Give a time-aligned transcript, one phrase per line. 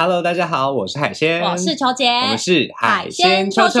[0.00, 3.80] Hello，大家好，我是海鲜，我是球姐，我们是海鲜秋秋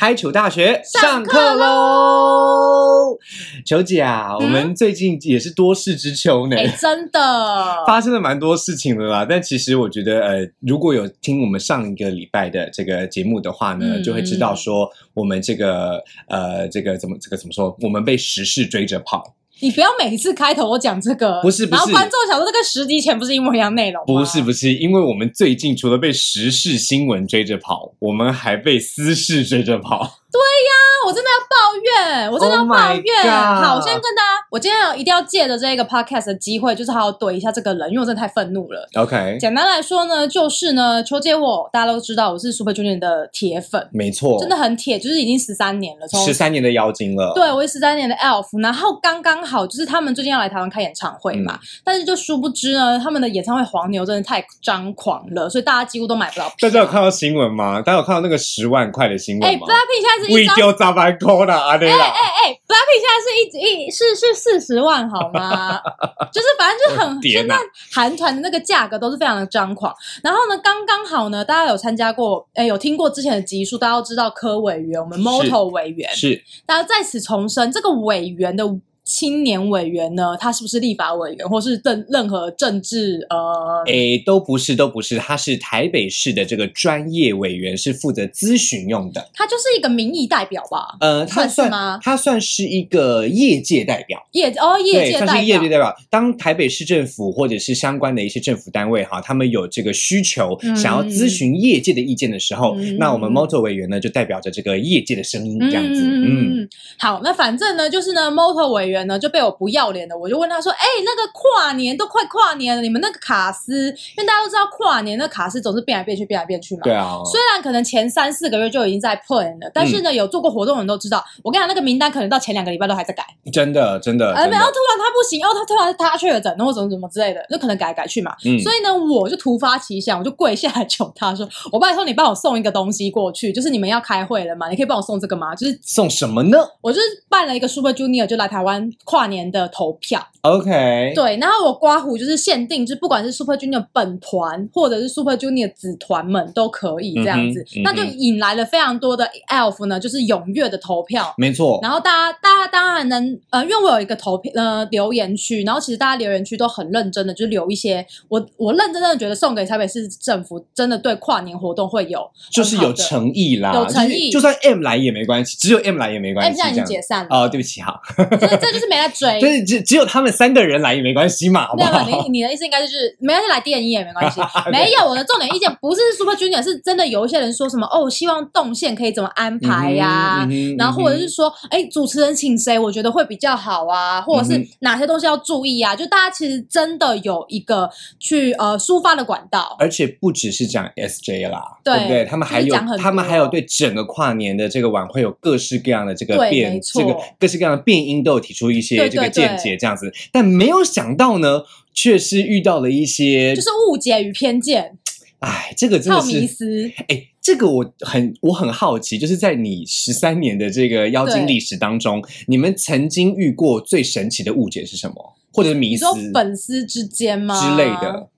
[0.00, 3.18] 嗨，球大学上课喽！
[3.66, 6.56] 球姐啊，我们最近也是多事之秋呢。
[6.56, 7.20] 哎、真的，
[7.86, 24.06] 发生了蛮多事情的啦，但其实我觉得，呃，如果有听我们上一个礼拜的这个节目的话呢，嗯就会知道说我们这个呃，这个怎么这个怎么说，我们被时事追着跑，你不要每次开头我讲这个，不是不是然后观众想说这跟十集前不是一模一样内容吗？
[24.06, 30.19] 不是不是，因为我们最近除了被时事新闻追着跑，我们还被私事追着跑。
[30.38, 33.32] 啊，我真的要抱怨，我真的要 Oh 抱怨。
[33.62, 38.88] 好，我先跟大家，我今天要一定要借着这个 podcast 的机会，就是好好怼一下这个人，因为我真的太愤怒了。
[38.94, 47.32] OK，简单来说呢，就是呢，求解我大家都知道我是 Super Junior 的铁粉，没错，真的很铁，就是已经十三年了，从十三年的妖精了。
[47.34, 56.68] 对，我是十三年的 Elf，然后刚刚好就是他们最近要来台湾开演唱会嘛，嗯但是就殊不知呢，他们的演唱会黄牛真的太张狂了，所以大家几乎都买不到票。
[56.68, 57.82] 大家有看到新闻吗？
[57.82, 61.96] 大家有看到那个十万块的新哎闻吗？，Blackpink 现在是为一张，丢砸板扣的阿内啦。
[61.96, 65.80] 哎，Blackpink 现在是一一是是四十万好吗？
[66.32, 67.56] 就是反正就很现在
[67.92, 69.94] 韩团的那个价格都是非常的张狂。
[70.22, 78.64] 然后呢，刚刚好呢，大家有参加过，哎，有听过之前的集数，大家都知道柯委员，我们 Moto 委员，是大家在此重申，这个委员的
[79.04, 83.82] 青年委员呢，他是不是立法委员，或是政任何政治呃？
[83.86, 89.28] 诶，都不是，都不是，他是台北市的这个专业委员，是负责咨询用的。
[89.34, 90.96] 他就是一个民意代表吧？
[91.00, 95.94] 呃，他算是吗他算是一个业界代表，业哦，业，界代表业界代表。
[96.08, 106.00] 当台北市政府或者是相关的一些政府单位哈，他们有这个需求，嗯想要咨询业界的意见的时候，嗯那我们 Motor 委员呢，就代表着这个业界的声音，这样子。
[106.02, 116.82] 嗯，嗯，好，那反正呢，就是呢，Motor 委员呢就被我不要脸的，我就问他说：“哎、那个跨年都快跨年了，你们那个卡司，因为大家都知道跨年那卡司总是变来变去，变来变去嘛。
[116.82, 123.24] 对啊，虽然可能前三四个月就已经在 plan 了，但嗯是呢，有做过活动的人都知道，我跟你讲，那个名单可能到前两个礼拜都还在改。
[123.52, 128.34] 真的真的，呃，然后突然他不行，哦，他突然他确诊，然后怎么怎么之类的，就可能改来改去嘛。
[128.44, 151.34] 嗯所以呢，我就突发奇想，我就跪下来求他说：“我拜托你帮我送一个东西过去，就是你们要开会了嘛，你可以帮我送这个吗？”就是送什么呢我就是办了一个 Super Junior 就来台湾跨年的投票，？OK，对，然后我刮胡就是限定，就是不管是 Super Junior 本团或者是 Super Junior 子团们都可以这样子，嗯嗯那就引来了非常多的 Elf 呢，就是踊跃的投票。
[151.36, 164.30] 没错，然后大家，大家当然能，呃，因为我有一个投票呃留言区，然后其实大家留言区都很认真的，就是留一些我我认真的觉得送给台北市政府，真的对跨年活动会有就是有诚意啦，有诚意。
[164.30, 167.28] 就算 M 来也没关系，只有 M 来也没关哎，系，现在已经解散了。
[167.30, 169.40] 哦，对不起哈，这这就是没来追。
[169.40, 172.06] 就是只只有他们三个人来也没关系嘛，好不那么好？
[172.28, 174.40] 你你的意思应该就是没关系，来 N E 也没关系。
[174.70, 185.96] 没有，我的重点意见不是 Super Junior，是真的有一些人说什么 哦，希望动线可以怎么安排呀、嗯哼嗯然后或者是说，哎，主持人请谁，我觉得会比较好啊，或者是哪些东西要注意啊？
[185.96, 189.76] 就大家其实真的有一个去呃抒发的管道。
[189.78, 192.24] 而且不只是讲 SJ 啦，对不对？
[192.24, 201.62] 他们还有他们还有对整个跨年的这个晚会有各式各样的这个变这个各式各样的变音都有提出一些这个见解这样子，但没有想到呢，
[201.94, 204.98] 却是遇到了一些就是误解与偏见，
[205.38, 206.90] 哎，这个真的是思。
[207.06, 217.54] 哎，这个我很我很好奇，就是在你十三年的这个妖精历史当中，你们曾经遇过最神奇的误解是什么，或者是迷思你说粉丝之间吗？
[217.54, 218.28] 之类的？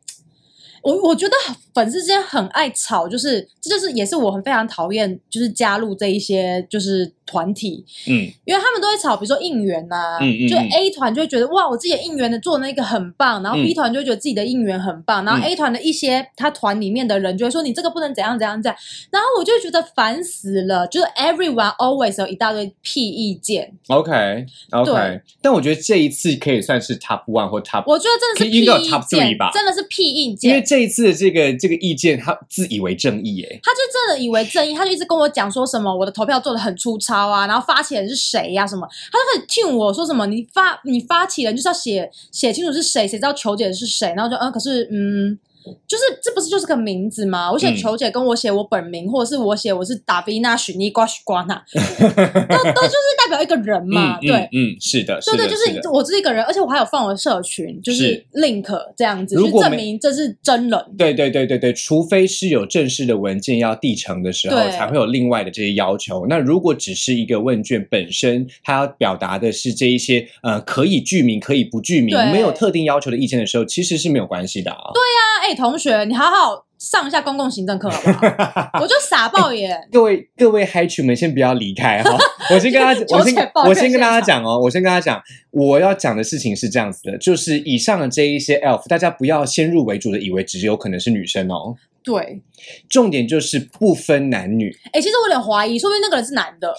[0.82, 1.34] 我我觉得
[1.74, 8.28] 粉丝之间很爱吵，就是这就是也是我很非常讨厌，就是加入这一些就是团体，嗯。
[8.44, 10.70] 因为他们都会吵，比如说应援呐、就嗯嗯嗯。
[10.72, 13.64] A 团就会觉得哇，我自己的应援的做的那个很棒，然后嗯。
[13.64, 15.44] B 团就会觉得自己的应援很棒，然后嗯。
[15.44, 18.76] A 团的一些他团里面的人就会说你这个不能怎样怎样怎样，
[19.10, 25.22] 然后我就觉得烦死了，就是 everyone always 有一大堆屁意见，，OK OK，对。
[25.40, 30.71] 但我觉得这一次可以算是 Top One 或 Top 我觉得真的是屁可以应该有意 top 见 three 吧，真的是屁意因为见。
[30.72, 45.38] 这一次的这个这个意见，他自以为正义，哎，他就真的以为正义，他就一直跟我讲说什么我的投票做的很粗糙啊，然后发起人是谁呀、什么，他就开始听我说什么你发你发起人就是要写写清楚是谁，谁知道求解的是谁，然后就嗯，可是嗯，
[45.86, 47.50] 就是这不是就是个名字吗？
[47.52, 54.48] 我写嗯球姐跟我写我本名，或者是我写我是达比娜许尼瓜许瓜娜， 都都就是代表一个人嘛，嗯对。
[54.52, 58.64] 嗯嗯，是的，对对，的就是我是一个人，而且我还有放我的社群，就是是 link
[58.96, 60.84] 这样子，去证明这是真人。
[60.96, 66.26] 对对对对对，除非是有正式的文件要递呈的时候，才会有另外的这些要求。
[66.28, 74.90] 那如果只是一个问卷本身，它要表达的是这一些呃可以具名、可以不具名，没有特定要求的意见的时候，其实是没有关系的啊。
[74.94, 78.70] 那哎，同学，你好好上一下公共行政课好不好？
[78.82, 79.88] 我就傻爆眼。
[79.92, 82.16] 各位各位嗨曲们，先不要离开哈！
[82.50, 92.40] 我先跟大家，我先我先跟大家讲哦，我先跟大家讲，我要讲的事情是这样子的，就是以上的这一些 elf，大家不要先入为主的以为只有可能是女生哦，对，
[92.88, 94.76] 重点就是不分男女。
[94.92, 96.74] 哎，其实我有点怀疑，说不定那个人是男的。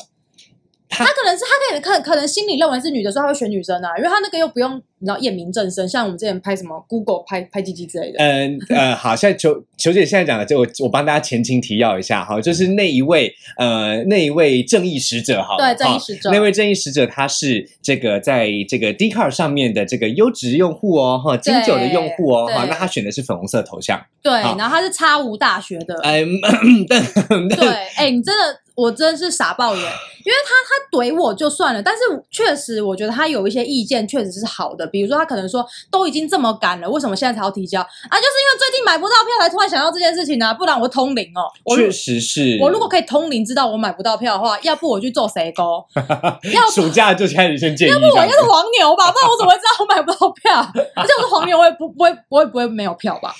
[0.94, 8.18] 他他可能是他可能可可能心里认为是女的，所以他会选女生啊，因为他那个又不用你知道验明正身，像我们之前拍什么 Google 拍拍鸡鸡之类的。
[8.20, 25.94] 嗯呃，好，现在球球姐现在讲的，就我我帮大家前情提要一下哈，就是那一位呃那一位正义使者哈，对正义使者那位正义使者他是这个在这个 d c a r 上面的这个优质用户哦哈，金九的用户哦哈，那他选的是粉红色头像，对，然后他是叉五大学的。
[26.04, 26.28] 嗯，
[26.88, 27.02] 但
[27.50, 37.86] 对但，哎、你真的，我真的是傻爆眼，因为他他怼我就算了，但是确实我觉得他有一些意见确实是好的，比如说他可能说都已经这么赶了，为什么现在才要提交啊？
[38.18, 41.46] 就是因为最近买不到票才突然想到这件事情啊，不然我通灵哦。
[41.76, 45.86] 确实是我如果可以通灵知道我买不到票的话，要不我去做谁勾，
[46.52, 50.60] 要不暑假就开始先建议这我样子应该是黄牛吧，不然我怎么会知道我买不到票？
[50.96, 53.36] 而且我是黄牛，我也不不会不会不会没有票吧？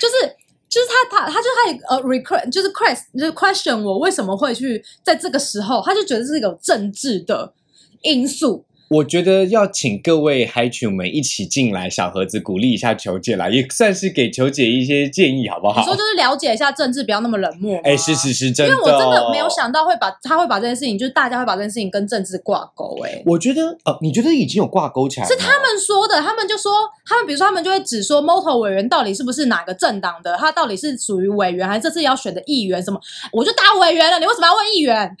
[0.00, 0.36] 就是
[0.72, 7.52] 就是他他他就他呃 request 就是 quest 就是 question 我为什么会去在这个时候，他就觉得是有政治的
[8.00, 8.64] 因素。
[8.92, 15.86] 我觉得要请各位嗨群们一起进来小盒子鼓励一下球姐啦，也算是给球姐一些建议，好不好你？
[15.86, 17.80] 说就是了解一下政治，不要那么冷漠。
[17.84, 18.32] 哎，是是。
[18.32, 19.52] 是，真的，因为我真的没有。
[19.52, 25.26] 想到会把他会把这件事情，就是大家会把这件事情跟政治挂钩、哎，我觉得呃，你觉得已经有挂钩起来？
[25.26, 26.72] 是他们说的，他们就说，
[27.04, 32.98] 他们比如说，他们就会只说 Moto 委员到底是不是哪个政党的，他到底是属于委员还是这次要选的议员什么？
[33.30, 35.16] 我就打委员了，你为什么要问议员？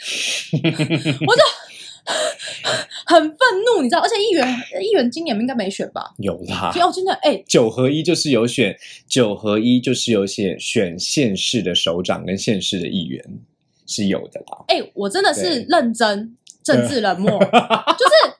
[1.28, 1.42] 我就
[3.06, 4.00] 很愤怒，你知道？
[4.00, 4.48] 而且议员
[4.82, 6.12] 议员今年应该没选吧？
[6.18, 6.72] 有啦。
[6.80, 8.76] 哦，真的，哎、九合一就是有选，
[9.06, 13.24] 九合一就是有选选县市的首长跟县市的议员
[13.86, 14.64] 是有的啦。
[14.68, 18.31] 哎、我真的是认真政治冷漠， 就是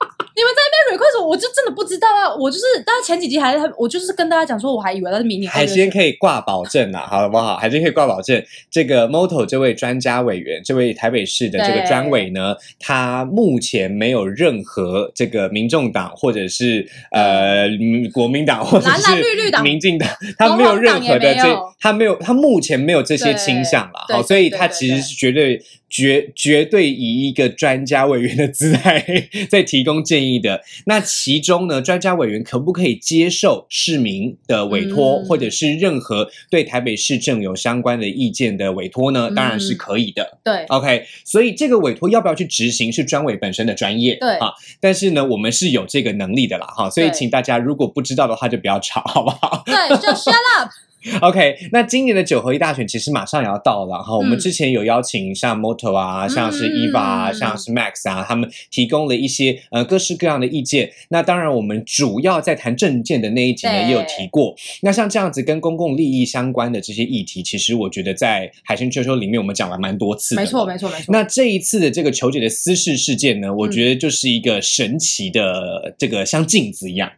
[0.92, 2.34] 你们在那边 request 我，就真的不知道啊。
[2.34, 7.56] 我就是，大家前几集还我就是跟大家讲说，我还以为他是明年海鲜可以挂保证啊，好不好？
[7.56, 8.42] 海鲜可以挂保证。
[8.70, 24.04] 这个 Moto 这位专家委员，这位台北市的这个专委呢，他目前没有任何这个民众党或者是呃嗯国民党或者蓝蓝是绿绿党民进党，他没有任何的这他没有，他目前没有这些倾向了。
[24.08, 25.62] 好，所以他其实是绝对
[25.92, 29.04] 绝绝对以一个专家委员的姿态
[29.50, 30.62] 在提供建议的。
[30.86, 39.30] 那其中呢，专家委员可不可以接受市民的委托，嗯或者是任何对台北市政有相关的意见的委托呢？
[39.36, 40.38] 当然是嗯可以的。
[40.42, 44.50] 对 OK，所以这个委托要不要去执行，是专委本身的专业，对啊。
[44.80, 46.88] 但是呢，我们是有这个能力的啦，哈。
[46.88, 49.62] 所以对请大家如果不知道的话，就不要吵，好不好？
[49.66, 50.70] 对，就 shut up。
[51.20, 54.16] OK，那今年的九合一大选其实马上也要到了哈。
[54.16, 60.90] 我们嗯之前有邀请像 Moto 啊，像是 Eva 啊，嗯像是 Max 啊，他们提供了一些呃各式各样的意见。
[61.08, 64.54] 那当然，我们主要在谈政见的那一集呢，也有提过。
[64.82, 70.40] 那像这样子跟公共利益相关的这些议题，其实我觉得在海鲜秋秋里面我们讲了蛮多次的。
[70.40, 71.04] 没错，没错，没错。
[71.08, 77.10] 那这一次的这个球姐的私事事件呢，嗯我觉得就是一个神奇的这个像镜子一样，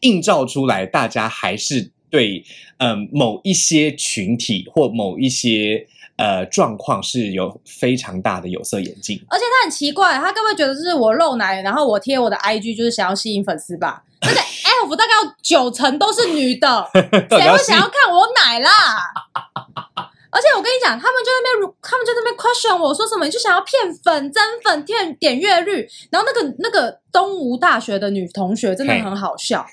[0.00, 2.44] 映照出来大家还是对
[2.78, 5.86] 嗯某一些群体或某一些
[6.16, 9.20] 呃状况是有非常大的有色眼镜。
[9.28, 14.02] 而且他很奇怪，他该不会觉得是我露奶，然后我贴我的 IG 就是想要吸引粉丝吧？
[14.22, 18.70] 那个 Elf 大概有九成都是女的， 谁会到底要是想要看我奶啦？
[20.32, 25.84] 而且我跟你讲，他们就在那边，他们就在那边 question 我说什么，你就想要骗粉、增粉、点点阅率。
[26.08, 29.66] 然后那个那个东吴大学的女同学真的很好笑，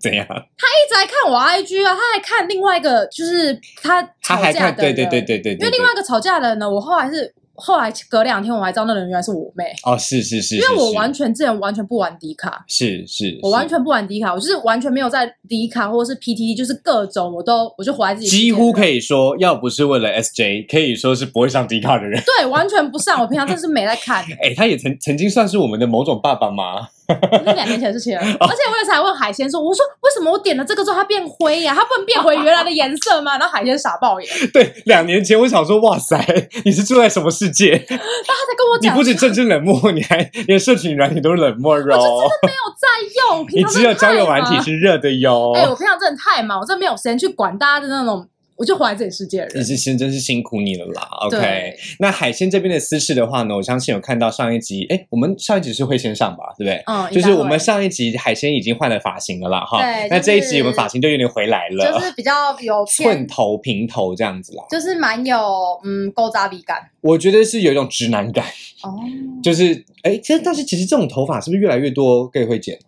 [0.00, 0.26] 怎样？
[0.28, 22.22] 他一直在看我 IG 啊，他还看另外一个，就是他他吵还看对架的人，对对对对对，因为另外一个吵架的人呢，我后来是后来隔两天我还知道那人原来是我妹，哦是是是，因为我完全之前完全不玩迪卡，是是，我完全不玩迪卡，我就是完全没有在迪卡或者是 PTT，就是各种我都我就活在自己几乎可以以说，要不是为了 SJ，可以说是不会上迪卡的人。
[22.24, 26.88] 对完全不上，我平常真是没在看， 哎，他也曾曾经算是我们的某种爸爸吗？
[27.44, 28.20] 那是两年前的事情了。
[28.20, 33.38] 而且我有才问海鲜说，我说为什么么我点了这个之后它变灰呀、它不能变回原来的颜色吗？
[33.38, 36.18] 然后海鲜傻爆眼， 对，两年前我想说，哇塞，
[36.64, 37.78] 你是住在什么世界？
[37.78, 41.84] 他在跟我讲，你不止政治冷漠，你还 连社群软体都是冷漠哟。
[41.84, 42.88] 没有在
[43.30, 45.52] 用，平你只有交友软体是热的哟。
[45.54, 48.26] 哎、我平常真的太忙，我真的没有时间去管大家的那种，
[48.58, 49.60] 我就活在自己世界的人。
[49.60, 51.74] 你是真真是辛苦你了啦，OK。
[52.00, 56.82] 那海鲜这边的私事的话呢，我相信有看到上一集，哎，我们上一集是会先上吧，对不对？
[56.86, 59.80] 嗯，就是我们上一集海鲜已经换了发型了啦，哈。
[59.80, 64.64] 对那这一集我们发型就有点回来了，就是比较有， 寸头平头这样子啦。
[64.68, 65.38] 就是蛮有
[65.84, 68.44] 嗯勾扎比感我觉得是有一种直男感，
[68.82, 68.98] 哦。
[69.40, 72.76] 就是哎，其实但是其实这种头发是不是越来越多 gay 会剪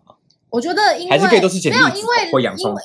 [0.51, 2.07] 我觉得因为还是可以都是剪没有，栗子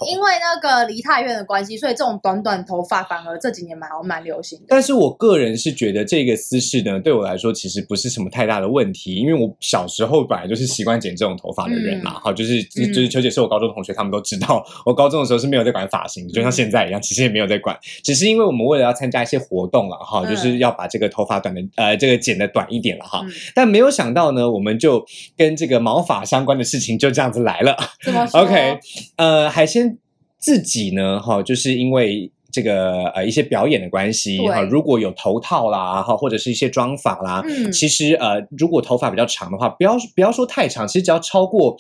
[0.09, 4.67] 因为那个离太远的关系，所以这种短短头发反而这几年蛮好蛮流行的。
[4.69, 23.23] 但是我个人是觉得这个姿势呢，对我来说其实不是什么太大的问题，因为我小时候本来就是习惯剪这种头发的人啦，哈、就是嗯就是秋姐是我高中同学，他们都知道，我高中的时候是没有在管发型的，就像现在一样，其实也没有在管，只是因为我们为了要参加一些活动了哈，嗯就是要把这个头发短的呃这个剪的短一点了哈。
[23.25, 25.05] 嗯，但没有想到呢，我们就
[25.37, 27.77] 跟这个毛发相关的事情就这样子来了。
[28.03, 28.41] 怎么说。
[28.41, 28.79] OK，
[29.17, 29.99] 呃，海鲜
[30.39, 37.71] 自己呢，哈，就是因为这个呃一些表演的关系哈，如果有头套啦，哈，或者是一些妆发啦，嗯。
[37.71, 41.77] 其实呃，如果头发比较长的话，不要不要说太长，其实只要超过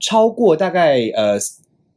[0.00, 1.38] 超过大概呃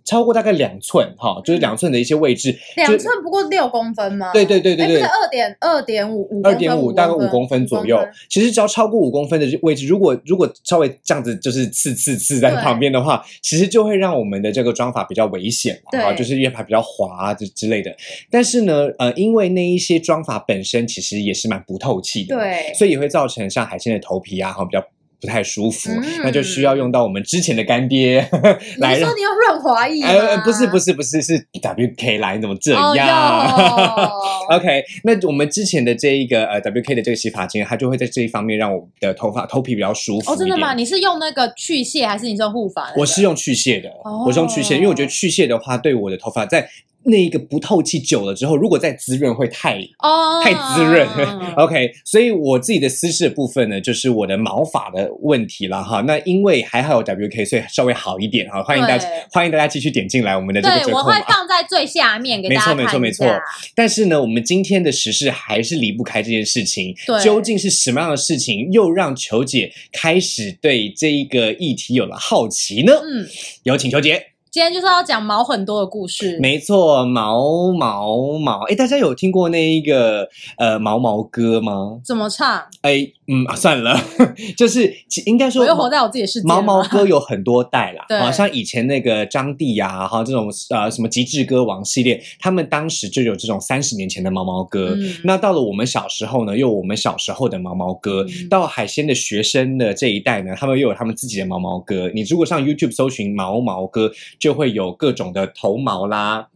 [0.08, 4.32] 超过大概两寸哈，就是两寸的一些位置，就两寸不过六公分吗？
[4.32, 8.00] 对对对对对二点二点五五二点五大概五公公分左右。
[8.30, 17.94] 其实只要超过五公分的位置，如果如果稍微这样子就是刺刺刺在旁边的话，其实就会让我们的这个妆法比较危险嘛，对啊，就是因为它比较滑啊之之类的。
[18.32, 24.82] 但是呢，呃，因为那一些妆法本身其实也是蛮不透气的，，对，所以也会造成像海鲜的头皮啊，哈，比较。
[25.20, 30.04] 不太舒服，嗯那就需要用到我们之前的干爹你说你要润滑液？
[30.04, 34.12] 呃，不是不是不是是 WK 来，你怎么这哦样、哟
[34.56, 40.74] OK，那我们之前的这一个呃 WK 的这个洗发精，它就会在这一方面让我的头发头皮比较舒服哦，真的吗？
[40.74, 42.94] 你是用那个去屑还是你是用护发？
[42.96, 46.70] 我是用去屑的，哦我是用去屑，因为我觉得去屑的话，对我的头发在
[47.10, 51.08] 那一个不透气久了之后，如果再滋润会太哦，太滋润。
[51.56, 56.02] OK，所以我自己的私事的部分呢，就是我的毛发的问题了哈。
[56.02, 58.62] 那因为还好有 WK，所以稍微好一点哈。
[58.62, 61.34] 欢迎大家对，欢迎大家继续点进来我们的这个对，我会折扣码。
[61.34, 62.76] 放在最下面给大家看。
[62.76, 63.42] 没错没错没错
[63.74, 66.94] 但是呢，我们今天的时事还是离不开这件事情。
[67.06, 72.92] 对究竟是什么样的事情，又让球姐开始对这一个议题有了好奇呢？
[73.02, 73.26] 嗯，
[73.64, 74.37] 有请球姐。
[74.52, 76.40] 今天就是要讲毛很多的故事。
[76.42, 80.28] 没错，毛毛毛，哎，大家有听过那一个
[80.58, 82.00] 呃毛毛歌吗？
[82.04, 82.64] 怎么唱？
[82.82, 84.00] 哎，嗯，啊算了，
[84.58, 94.94] 就是其应该说我又活在我自己的世界毛毛歌有很多代啦， 对好像以前那个张帝呀，哈这种呃什么极致歌王系列，他们当时就有这种三十年前的毛毛歌。
[94.96, 98.26] 嗯那到了我们小时候呢，又有我们小时候的毛毛歌。
[98.28, 102.10] 嗯到海鲜的学生的这一代呢，他们又有他们自己的毛毛歌。
[102.16, 106.48] 你如果上 YouTube 搜寻毛毛歌，就会有各种的头毛啦。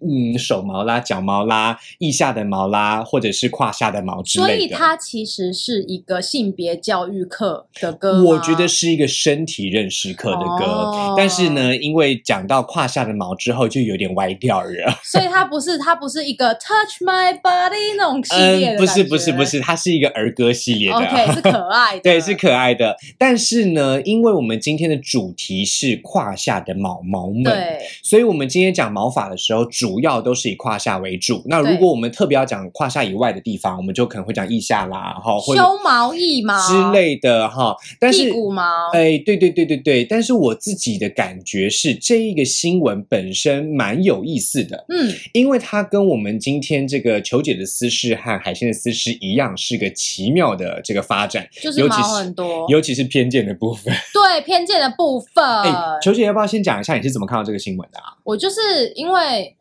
[0.00, 4.62] 嗯，手毛啦、脚毛啦、腋下的毛啦，或者是胯下的毛之所类的。
[4.62, 8.22] 以它其实是一个性别教育课的歌。
[8.22, 14.98] 我觉得是一个身体认识课的歌，哦但是呢，因为讲到胯下的毛之后，就有点歪掉了。
[15.02, 19.44] 所以它不是它不是一个 Touch My Body 那种系列嗯，的、不是，不是，不。
[19.48, 20.96] 是，它是一个儿歌系列的。
[20.96, 22.00] OK，是可爱的。
[22.04, 22.94] 对，是可爱的。
[23.16, 31.42] 但是呢，因为我们今天的主题是胯下的毛毛们，对所以我们今天讲毛发的时候，主要都是以胯下为主。
[31.46, 37.74] 那如果我们特别要讲胯下以外的地方，我们就可能会讲腋下啦，哈，或者胸毛、腋毛之类的哈。
[37.98, 38.62] 但是屁股毛。
[38.92, 52.66] 哎，对对对对对，但是我自己的感觉是，这一个新闻本身蛮有意思的，嗯，因为它跟我们今天这个球姐的私事和海鲜的私事一样，是个奇妙的这个发展，就是很多。
[52.68, 53.94] 尤其是偏见的部分。
[54.12, 58.16] 对偏见的部分，哎，球姐要不要先讲一下你是怎么看到这个新闻的啊？
[58.24, 59.54] 我就是因为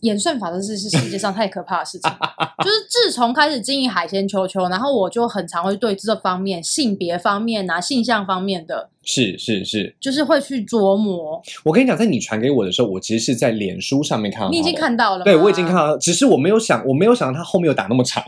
[0.00, 2.10] 演算法这是是世界上太可怕的事情，
[2.64, 11.42] 就是自从开始经营海鲜球球，然后我就很常会对这方面、性别方面啊、性向方面的，是是是，就是会去琢磨。
[11.64, 18.22] 我跟你讲，在你传给我的时候，我其实是在脸书上面看到，你已经看到了，对我已经看到了，只是我没有想，我没有想到它后面有打那么长。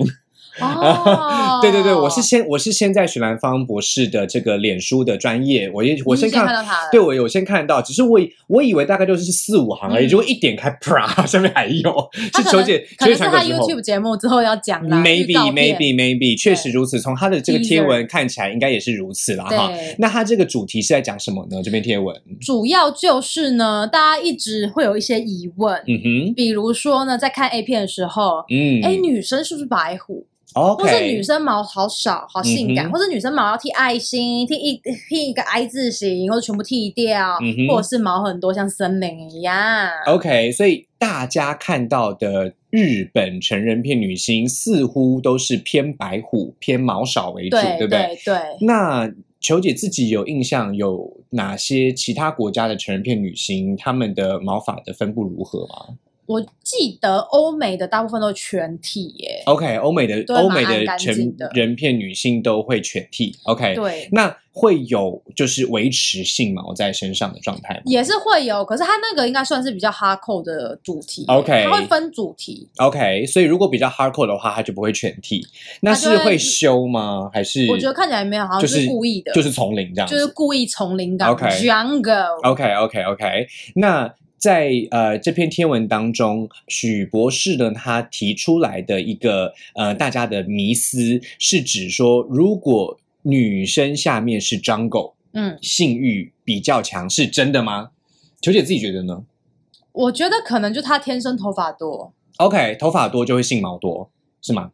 [0.61, 13.40] 哦 对对对，我是先我是先在许兰芳博士的这个脸书的专业，我也我先看看到他，对我有先看到，只是我以我以为大概就是四五行而已，嗯结果一点开，啪， 上面还有是球姐球可能是他。
[13.50, 17.00] YouTube 节目之后要讲啦 Maybe maybe maybe，确实如此。
[17.00, 19.73] 从他的这个贴文看起来，应该也是如此啦哈。
[19.99, 21.61] 那他这个主题是在讲什么呢？
[21.64, 30.26] 这篇贴文，主要就是呢，大家一直会有一些疑问，嗯哼，比如说呢，在看 A 片的时候，嗯，哎，女生是不是白虎？
[30.54, 34.76] 或是女生毛好少，好性感，嗯或是女生毛要剃爱心，剃一
[35.09, 39.88] 剃一个 I 字形，或者全部剃掉，嗯或者是毛很多，像森林一样。
[40.07, 48.19] OK，所以大家看到的日本成人片女星似乎都是偏白虎、偏毛少为主，对对不对？
[48.25, 55.97] 对对，那球姐自己有印象有哪些其他国家的成人片女星，她们的毛发的分布如何吗
[56.31, 59.43] 我记得欧美的大部分都全剃耶。
[59.47, 61.13] ？OK，欧美的对欧美的全
[61.53, 63.37] 人片女性都会全剃。
[63.43, 71.27] OK，对，那会有就是维持性毛在身上的状态吗也是会有，可是它那个应该算是比较哈扣的主题耶。
[71.29, 75.45] OK 它会分主题，？OK，所以如果比较 hardcore 的话，它就不会全剃。
[75.81, 77.29] 那是会会修吗？
[77.33, 80.07] 还是我觉得看起来没有，好像就是故意的，就是从零这样？
[80.09, 82.41] 就是故意从零感 OK jungle。
[82.45, 97.90] OK OK OK，那在呃这篇天文当中，许博士呢他提出来的一个呃大家的迷思是指说，如果女生下面是张狗，嗯，性欲比较强，是真的吗？
[98.40, 99.25] 球姐自己觉得呢
[99.92, 104.70] 我觉得可能就她天生头发多，？OK，头发多就会性毛多，是吗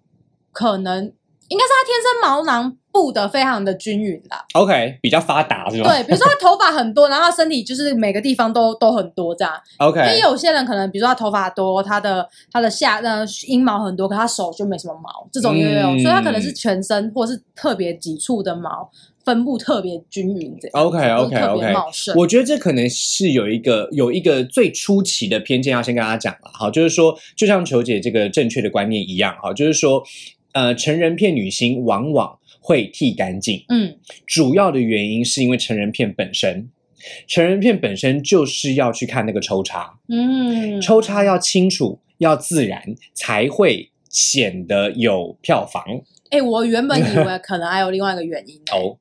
[0.53, 1.13] 可能
[1.49, 4.45] 应该是他天生毛囊布的非常的均匀啦。
[4.55, 5.89] ？OK，比较发达是吗？
[5.89, 9.53] 对，比如说他头发很多，然后他身体就是每个地方都都很多这样。
[9.79, 18.91] 因为，OK，有些人可能，比如说他头发多，他的他的下呃阴毛很多，可他手就没什么毛，这种也有，嗯所以他可能是全身或是特别几处的毛
[19.25, 21.09] 分布特别均匀，OK
[21.73, 22.15] 茂盛。
[22.17, 30.01] 我觉得这可能是有一个有一个最初期的偏见要先跟大家讲了哈，就是说，就像球姐这个正确的观念一样哈，就是说，
[30.57, 33.95] 呃，成人片女星往往会剃干净，嗯，
[34.27, 36.71] 主要的原因是因为成人片本身。
[37.29, 42.83] 成人片本身就是要去看那个抽插，嗯，抽插要清楚、要自然，
[43.13, 45.85] 才会显得有票房
[46.31, 48.97] 哎、我原本以为可能还有另外一个原因、 欸，哦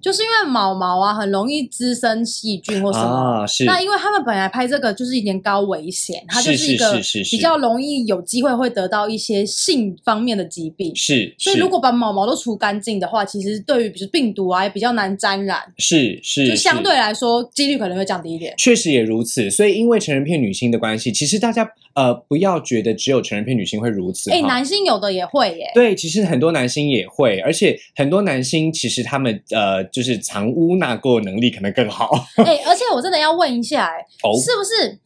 [0.00, 3.08] 就是因为毛毛啊很容易滋生细菌或什么。
[3.08, 3.46] 啊！
[3.46, 7.00] 是那因为他们本来拍这个就是一点高危险，它就是一个
[7.30, 10.94] 比较容易有机会会得到一些性方面的疾病。
[10.94, 18.54] 是，所以如果把毛毛都除干净的话，其实对于比如病毒啊也比较难沾染，是是就相对来说几率可能会降低一点。
[18.56, 24.30] 确实也如此，所以因为成人片女星的关系，其实大家呃不要觉得只有成人片女星会如此。
[24.30, 25.68] 哎、哈男性有的也会耶。
[25.74, 32.12] 对，其实很多男星也会，而且很多男星其实他们呃就是藏污纳垢能力可能更好。
[32.36, 34.96] 哎、而且我真的要问一下、哎，哦，是不是？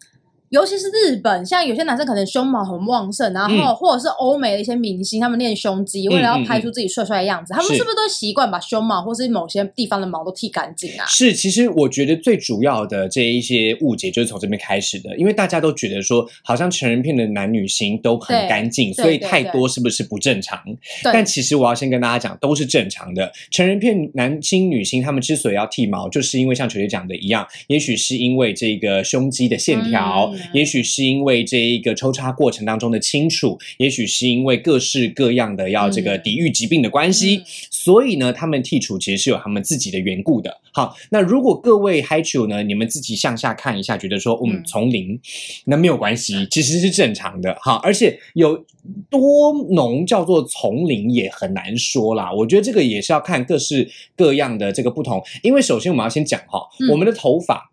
[0.52, 11.06] 尤其是日本，像有些男生可能胸毛很旺盛，然后、嗯或者是欧美的一些明星，他们练胸肌，为了要嗯拍出自己帅帅的样子，他们是是不是都习惯把胸毛或是某些地方的毛都剃干净啊？
[11.08, 20.60] 是，其实我觉得最主要的这一些误解就是从这边开始的，因为大家都觉得说，好像成人片的男女星都很对干净，所以太多是不是不正常？
[21.02, 23.32] 但其实我要先跟大家讲，都是正常的。
[23.50, 40.60] 成人片男星、女星，他们之所以要剃毛，就是因为像球球讲的一样，也许是因为这个胸肌的线条，嗯也许是因为这一个抽插过程当中的清楚，也许是因为各式各样的要这个嗯抵御疾病的关系，嗯所以呢，他们剔除其实是有他们自己的缘故的。
[40.72, 45.18] 好，那如果各位 h i c h 呢，你们自己向下看一下，觉得说，嗯，嗯从零，
[45.64, 47.56] 那没有关系，其实是正常的。
[47.60, 48.64] 好，而且有
[49.10, 52.32] 多浓叫做从零也很难说啦。
[52.32, 57.72] 我觉得这个也是要看各式各样的这个不同，因为首先我们要先讲哈，嗯我们的头发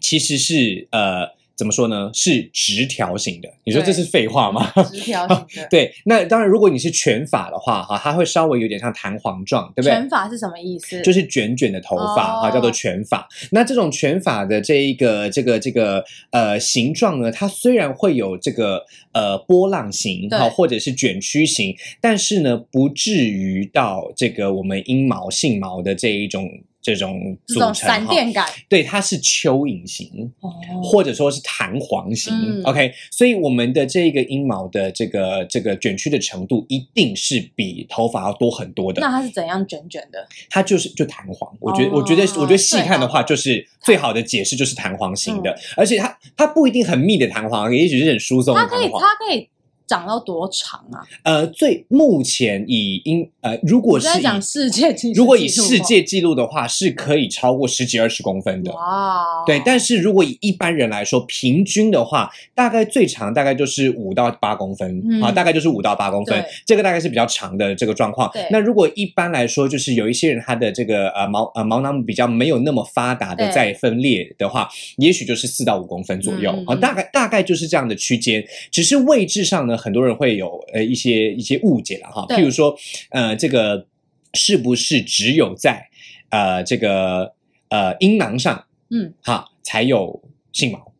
[0.00, 1.34] 其实是呃。
[1.56, 2.10] 怎么说呢？
[2.12, 3.48] 是直条型的。
[3.64, 4.70] 你说这是废话吗？
[4.90, 5.68] 直条型的。
[5.70, 9.92] 对，那当然，如果你是卷发的话，哈，它会稍微有点像弹簧状，对不对？
[9.92, 11.00] 卷发是什么意思？
[11.02, 13.26] 就是卷卷的头发哈、哦叫做卷发。
[13.50, 26.48] 那这种卷发的这一个这个这个呃形状呢，它虽然会有这个呃波浪形对哈，或者是卷曲形，但是呢，不至于到这个我们阴毛、性毛的这一种
[26.84, 27.96] 这种这种组成哈。
[27.96, 28.46] 闪电感。
[28.68, 30.52] 对，它是蚯蚓型，哦
[30.84, 32.32] 或者说是弹簧型。
[32.32, 39.00] 嗯 OK，所以我们的这个阴毛的这个这个卷曲的程度，一定是比头发要多很多的。
[39.00, 40.28] 那它是怎样卷卷的？
[40.50, 49.48] 它就是就弹簧，我觉得、哦我觉得我觉得细看的话，就是最好的解释就是弹簧型的，嗯而且它它不一定很密的弹簧，也许是很疏松的它可以，它可以
[49.94, 51.06] 长到多长啊？
[51.22, 54.08] 呃，最目前以英呃，如果是
[54.40, 58.72] 世界纪录如果以世界纪录的话，是可以超过十几二十公分的。
[58.72, 65.22] 哇，对，但是如果以一般人来说，平均的话，大概最长大概就是五到八公分、嗯。
[65.22, 68.28] 啊，大概就是五到八公分，这个大概是比较长的这个状况。
[68.32, 68.48] 对。
[68.50, 76.50] 那如果一般来说，就是有一些人他的这个呃毛呃毛囊比较没有那么发达的对再分裂的话，也许就是四到五公分左右。
[76.66, 78.44] 啊，大概大概就是这样的区间。
[78.70, 82.74] 只是位置上呢，很多人会有呃一些一些误解了哈，譬如说
[83.10, 83.86] 呃这个
[84.32, 85.88] 是不是只有在
[86.30, 87.34] 呃这个
[87.68, 90.92] 呃阴囊上嗯，哈才有性毛，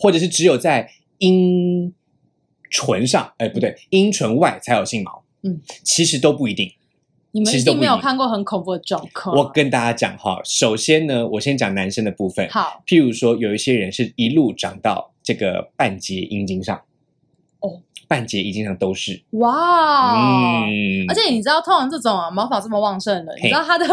[0.00, 1.94] 或者是只有在阴
[2.68, 5.22] 唇上，哎，不对，阴唇外才有性毛。
[5.42, 6.72] 嗯，其实都不一定。
[7.34, 9.34] 你们其一定没有看过很恐怖的状况。
[9.34, 12.46] 我跟大家讲哈，首先呢，我先讲男生的部分。
[12.50, 16.82] 好，譬如说，有一些人是一路长到这个半截阴茎上，哦，
[18.12, 19.18] 半截衣襟上都是。
[19.30, 23.86] 哇，嗯，而且你知道，通常这种啊毛发这么旺盛的，你知道它的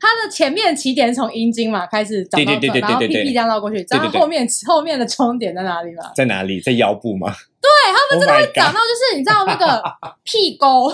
[0.00, 6.10] 它的前面起点是从阴茎嘛开始长到这，对对对对然后屁对对屁这样绕过去，知道对对对它后面后面的终点在哪里吗？
[6.14, 6.60] 在哪里？
[6.60, 7.34] 在腰部吗？
[7.60, 9.82] 对他们真的会长长到就是你知道那个
[10.24, 10.90] 屁沟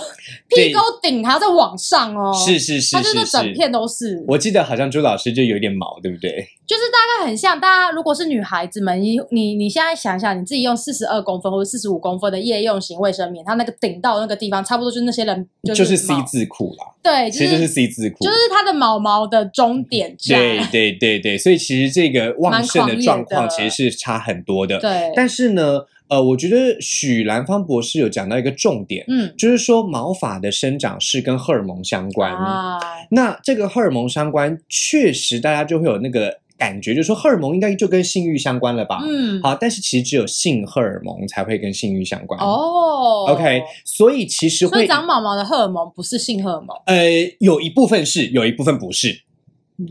[0.49, 3.71] 屁沟顶还要再往上哦，是是是它就是整片。
[3.71, 6.49] 都是，我记得好像朱老师就有点毛，对不对？
[6.67, 20.39] 就是大概很像大家如果是女孩子们，你你你现在想想，你自己用四十二公分或者四十五公分的夜用型卫生棉，它那个顶到那个地方，差不多就是那些人就是 C 字裤啦，对，其实就是 C 字裤，就是它的毛毛的终点站。
[20.39, 24.79] 对对对对，所以其实这个旺盛的状况其实是差很多的。
[24.79, 32.31] 对，但是呢，呃，我觉得许兰芳博士有讲到一个重点，嗯就是说毛发的生长是跟荷尔蒙相关。
[32.33, 32.79] 啊，
[33.11, 39.01] 那这个荷尔蒙相关，确实大家就会有那个感觉，就是说荷尔蒙应该就跟性欲相关了吧？
[39.05, 42.41] 嗯，好，但是其实只有性荷尔蒙才会跟性欲相关。
[42.41, 46.77] 哦 OK，所以其实会长毛毛的荷尔蒙不是性荷尔蒙。
[46.87, 47.05] 呃，
[47.41, 49.26] 有一部分是，有一部分不是。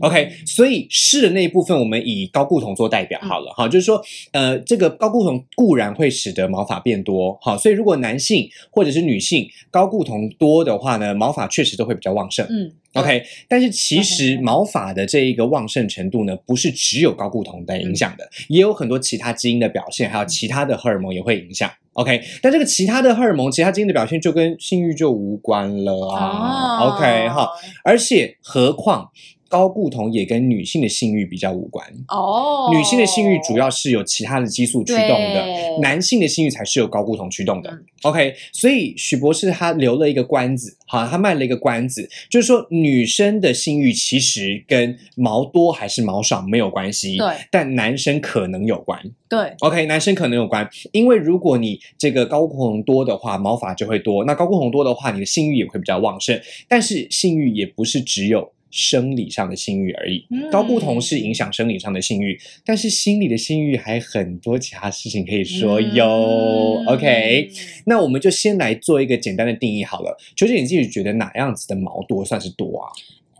[0.00, 12.46] OK，所以是的那一部分，我们以高固酮做代表好了哈，就是说，呃，这个高固酮固然会使得毛发变多，好，所以如果男性或者是女性高固酮多的话呢，毛发确实都会比较旺盛。
[12.48, 12.72] 嗯。
[12.94, 21.70] OK，但是其实毛发的这一个旺盛程度呢，不是只有高固酮在影响的，也有很多其他基因的表现，还有其他的荷尔蒙也会影响。
[21.92, 26.78] OK，但这个其他的荷尔蒙、其他基因的表现就跟性欲就无关了啊。
[26.78, 26.94] 哦。
[26.94, 27.50] OK，哈，
[27.84, 29.10] 而且何况
[29.48, 31.86] 高固酮也跟女性的性欲比较无关。
[32.08, 37.70] 哦，女性的性欲主要是有其他的激素驱动的，男性的性欲才是由高固酮驱动的。
[37.70, 49.00] 嗯 OK，所以许博士他留了一个关子，好，他卖了一个关子，就是说女生的性欲其实跟毛多还是毛少没有关系，对但男生可能有关。
[49.28, 56.38] 对 OK，男生可能有关，因为如果你这个高固酮多的话，毛发就会多；那高固酮多的话，你的性欲也会比较旺盛。
[56.68, 66.82] 但是性欲也不是只有生理上的性欲而已，嗯高不同是影响生理上的性欲，但是心理的性欲还很多其他事情可以说哟。
[66.82, 67.50] 嗯 OK，
[67.86, 70.16] 那我们就先来做一个简单的定义好了。
[70.36, 72.92] 球姐，你自己觉得哪样子的毛多算是多啊？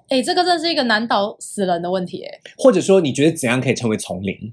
[0.08, 2.40] 哎、这个真是一个难倒死人的问题哎。
[2.56, 4.52] 或者说，你觉得怎样可以成为丛林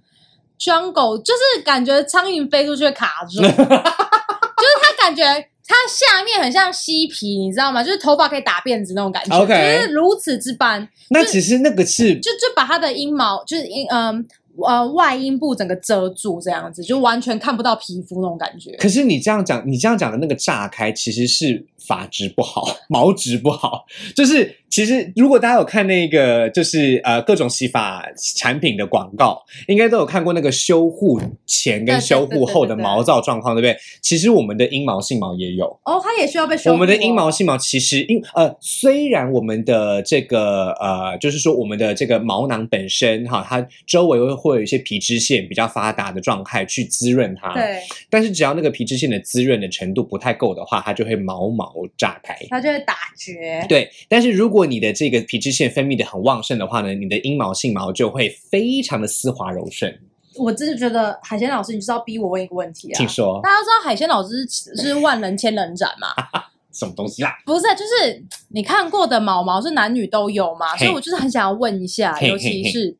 [0.59, 5.23] ？jungle 就是感觉苍蝇飞出去卡住， 就是它感觉
[5.65, 7.83] 它下面很像嬉皮，你知道吗？
[7.83, 14.25] 就是头发可以打辫子那种感觉 OK 就是如此之般，那其实那个是就就把它的阴毛就是阴嗯
[14.65, 18.71] 呃外阴部整个遮住，这样子就完全看不到皮肤那种感觉。
[18.77, 23.85] 可是你这样讲，你这样讲的那个炸开，其实是发质不好， 毛质不好。
[24.15, 33.77] 就是其实如果大家有看那个，就是呃各种洗发产品的广告，应该都有看过那个修护前跟修护后的毛躁状况，对不对？
[34.01, 35.65] 其实我们的阴毛、性毛也有。
[35.83, 52.37] 哦，它也需要被修复、我们的阴毛、性毛其实因呃，虽然我们的这个呃，就是说我们的这个毛囊本身哈，它周围会会有一些皮脂腺比较发达的状态去滋润它，对，但是只要那个皮脂腺的滋润的程度不太够的话，它就会毛毛炸开。
[52.49, 53.65] 它就会打结。
[53.69, 59.97] 对，但是如果你的这个皮脂腺分泌的很旺盛的话呢，你的阴毛、性毛就会非常的丝滑柔顺。
[60.35, 62.97] 我真的觉得海鲜老师，你就是要逼我问一个问题啊！
[62.97, 66.07] 请说大家都知道海鲜老师是是万人千人斩嘛？
[66.73, 67.37] 什么东西啦？
[67.45, 70.75] 不是，就是你看过的毛毛是男女都有嘛？
[70.75, 72.97] 所以我就是很想要问一下，尤其是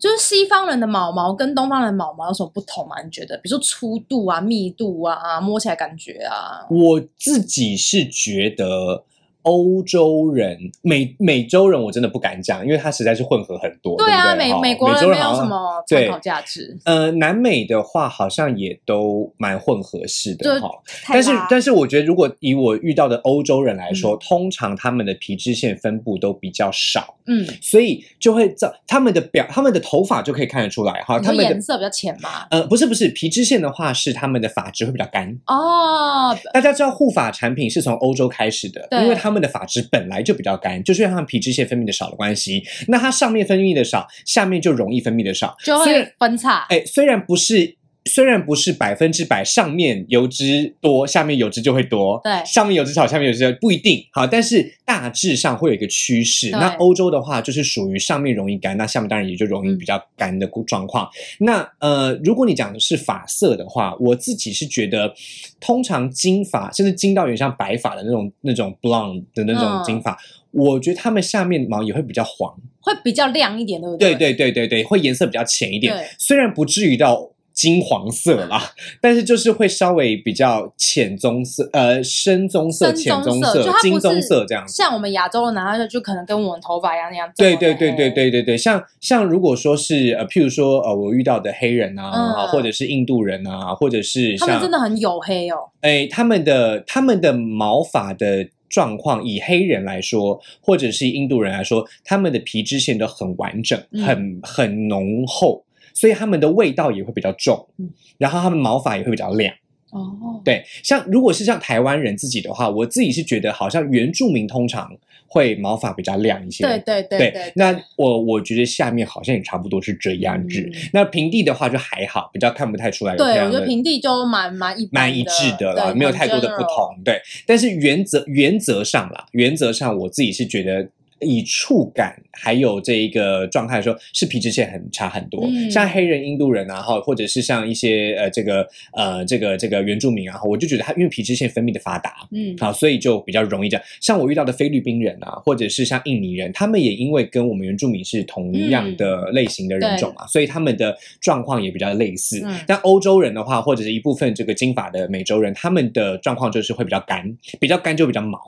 [0.00, 3.02] 就是西方人的毛毛跟东方人的毛毛有什么不同吗？
[3.04, 3.36] 你觉得？
[3.36, 9.04] 比如说粗度啊、密度啊、摸起来感觉啊，我自己是觉得，
[9.42, 13.96] 欧洲人、美美洲人，我真的不敢讲，因为他实在是混合很多。
[13.96, 20.70] 对啊，美美国人没有美洲好像什么对参考价值，呃，南美的话好像也都蛮混合式的哈。
[21.08, 32.46] 但是但是我觉得，如果以我遇到的欧洲人来说，嗯通常他们的皮脂腺分布都比较少，嗯，所以就会造他们的表他们的头发就可以看得出来哈，他们的颜色比较浅嘛？
[32.50, 35.36] 呃不是不是皮脂腺的话是他们的发质会比较干。
[35.46, 42.62] 哦，大家知道护发产品是从欧洲开始的，因为他们的发质本来就比较干，就是因为他们皮脂腺分泌的少的关系。
[42.88, 46.66] 那它上面分泌的少，下面就容易分泌的少，就会分叉。
[46.68, 47.79] 哎，虽然不是。
[48.06, 52.18] 虽然不是百分之百，上面油脂多，下面油脂就会多。
[52.24, 56.50] 对上面油脂少，下面油脂少不一定好，但是大致上会有一个趋势。
[56.50, 61.08] 那欧洲的话，就是属于上面容易干，那下面当然也就容易嗯比较干的状况。
[61.40, 65.12] 那呃，如果你讲的是发色的话，我自己是觉得，
[65.60, 70.18] 通常金发甚至金到有点像白发的那种那种 blonde 的那种嗯金发，
[70.52, 72.54] 我觉得他们下面毛也会比较黄。
[72.80, 77.30] 会比较亮一点，对不对对对对对对，会颜色比较浅一点对，虽然不至于到。
[77.60, 84.72] 金黄色啦，但是就是会稍微比较浅棕色，呃，深棕色、深浅棕色金棕色这样子。
[84.72, 87.30] 像我们亚洲的男生就可能跟我们头发一样那样。
[87.36, 95.68] 对对对对，对对对，像像如果说是呃，譬如说呃，我遇到的黑人啊，或者是印度人啊，或者是他们像真的很黝黑哦。
[95.82, 109.54] 哎，他们的他们的毛发的状况，以黑人来说，或者是印度人来说，他们的皮脂腺都很完整，嗯很很浓厚，所以他们的味道也会比较重，嗯然后他们毛发也会比较亮。
[109.90, 114.88] 哦，对，像如果是像台湾人自己的话，我自己是觉得好像原住民通常
[115.26, 116.62] 会毛发比较亮一些。
[116.62, 120.60] 对对对对对，那我我觉得下面好像也差不多是这样子。
[120.60, 126.96] 嗯那平地的话就还好，比较看不太出来有对，我觉得平地就蛮蛮一蛮一致的了，没有太多的不同。
[127.04, 130.88] 对，但是原则原则上啦，原则上我自己是觉得。
[131.20, 135.46] 以触感还有这一个状态来说，是皮脂腺很差很多。
[135.46, 143.86] 嗯像黑人、印度人啊，哈，或者是像一些呃这个呃这个这个原住民啊，我就觉得他因为皮脂腺分泌的发达，嗯，好，所以就比较容易这样。
[144.00, 152.40] 像我遇到的菲律宾人啊，或者是像印尼人，他们也因为跟我们原住民是同样的类型的人种嘛，所以他们的状况也比较类似。
[152.44, 158.38] 嗯但欧洲人的话，或者是一部分这个金发的美洲人，他们的状况就是会比较干，比较干就比较毛，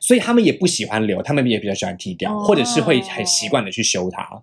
[0.00, 4.42] 所以他们也不喜欢留，他们也比较喜欢剃掉，哦或者是会很习惯的去修它。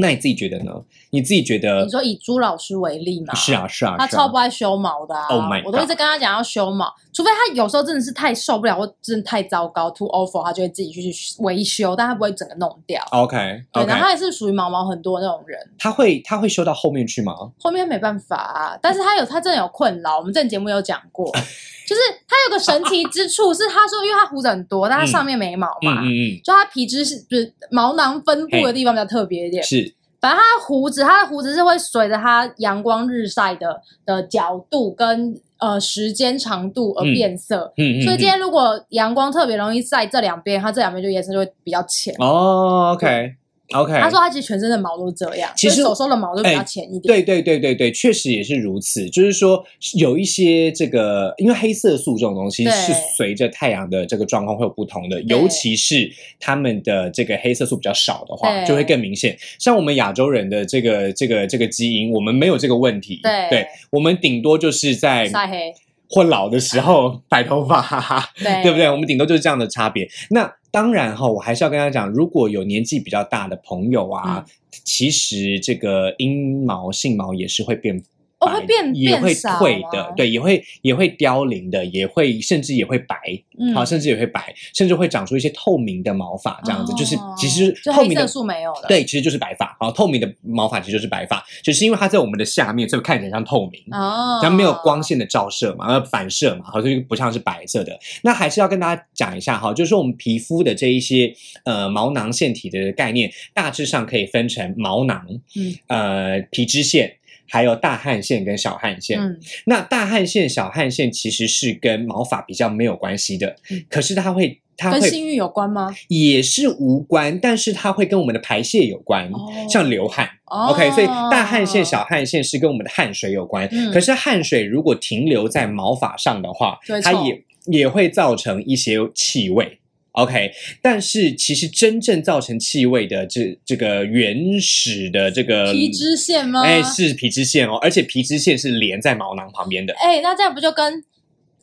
[0.00, 0.72] 那你自己觉得呢？
[1.10, 1.90] 你自己觉得你？
[1.90, 13.04] 说以朱老师为例嘛，是啊，是啊，他超不爱修毛的啊 Oh my 我都一直跟他讲要修毛，除非他有时候真的是太受不了或真的太糟糕，too awful，他就会自己去维修，但他不会整个弄掉。
[13.10, 13.36] OK
[13.72, 17.34] 对然后他也是属于毛毛很多那种人，他会他会修到后面去吗？
[17.58, 21.28] 后面没办法、啊，但是他有他真的有困扰，我们之前节目有讲过，
[21.88, 29.62] 就是它有个神奇之处是，他说因为它胡子很多，但它上面没毛嘛，嗯嗯嗯，就它皮脂是就是毛囊分布的地方比较特别一点。
[29.62, 37.72] 是反正它的胡子，它的胡子是会随着它阳光日晒的的角度跟呃时间长度而嗯变色。
[37.76, 42.12] 嗯嗯，所以今嗯天如果阳光特别容易晒这两边，它这两边就颜色就会比较浅。
[42.18, 43.34] 哦，OK
[43.74, 47.02] OK，他说他其实全身的毛都是这样，其实手手的毛都比较哎浅一点。
[47.02, 49.08] 对对对对对，确实也是如此。
[49.10, 49.62] 就是说，
[49.98, 59.36] 有一些这个，因为黑色素这种东西是随着太阳的这个状况会有不同的，尤其是他们的这个黑色素比较少的话，就会更明显。
[59.58, 63.20] 像我们亚洲人的这个这个这个基因，我们没有这个问题。
[63.50, 65.74] 对我们顶多就是在晒黑，
[66.08, 68.30] 或老的时候 白头发，哈哈。
[68.38, 68.88] 对对不对？
[68.88, 70.08] 我们顶多就是这样的差别。
[70.30, 74.54] 那当然哈，我还是要跟他讲，如果有年纪比较大的朋友啊，嗯
[74.84, 78.04] 其实这个阴毛、性毛也是会变白。
[78.40, 83.16] 哦会变也会退的，对，也会也会凋零的，也会甚至也会白，
[83.58, 88.84] 嗯好，甚至也会白，甚至会长出一些透明的毛发，这样子，就是哦其实透明的素没有了。
[88.88, 93.82] 对，其实就是白发，好，透明的毛发其实就是白发，只是因为它在我们的下面，所以看起来像透明。
[93.90, 97.98] 哦，它没有光线的照射嘛，呃，反射嘛，好，所以不像是白色的。
[98.22, 107.17] 那还是要跟大家讲一下哈，就是说我们皮肤的这一些呃毛囊腺体的概念，大致上可以分成毛囊、嗯呃皮脂腺。
[107.48, 115.94] 还有大汗腺跟小汗腺，嗯那大汗腺、小汗腺其实是跟毛发比较没有关系的，嗯可是它会，它会跟性欲有关吗？
[116.08, 120.28] 也是无关，但是它会跟我们的排泄有关，哦像流汗。
[120.46, 123.68] 哦 OK，所以大汗腺、小汗腺是跟我们的汗水有关。
[123.70, 129.78] 嗯可是汗水如果停留在毛发上的话它也也会造成一些气味。
[130.18, 130.50] OK，
[130.82, 136.62] 但是其实真正造成气味的这这个原始的这个皮脂腺吗？
[136.62, 139.94] 哎，是皮脂腺哦，而且皮脂腺是连在毛囊旁边的。
[139.94, 141.04] 哎，那这样不就跟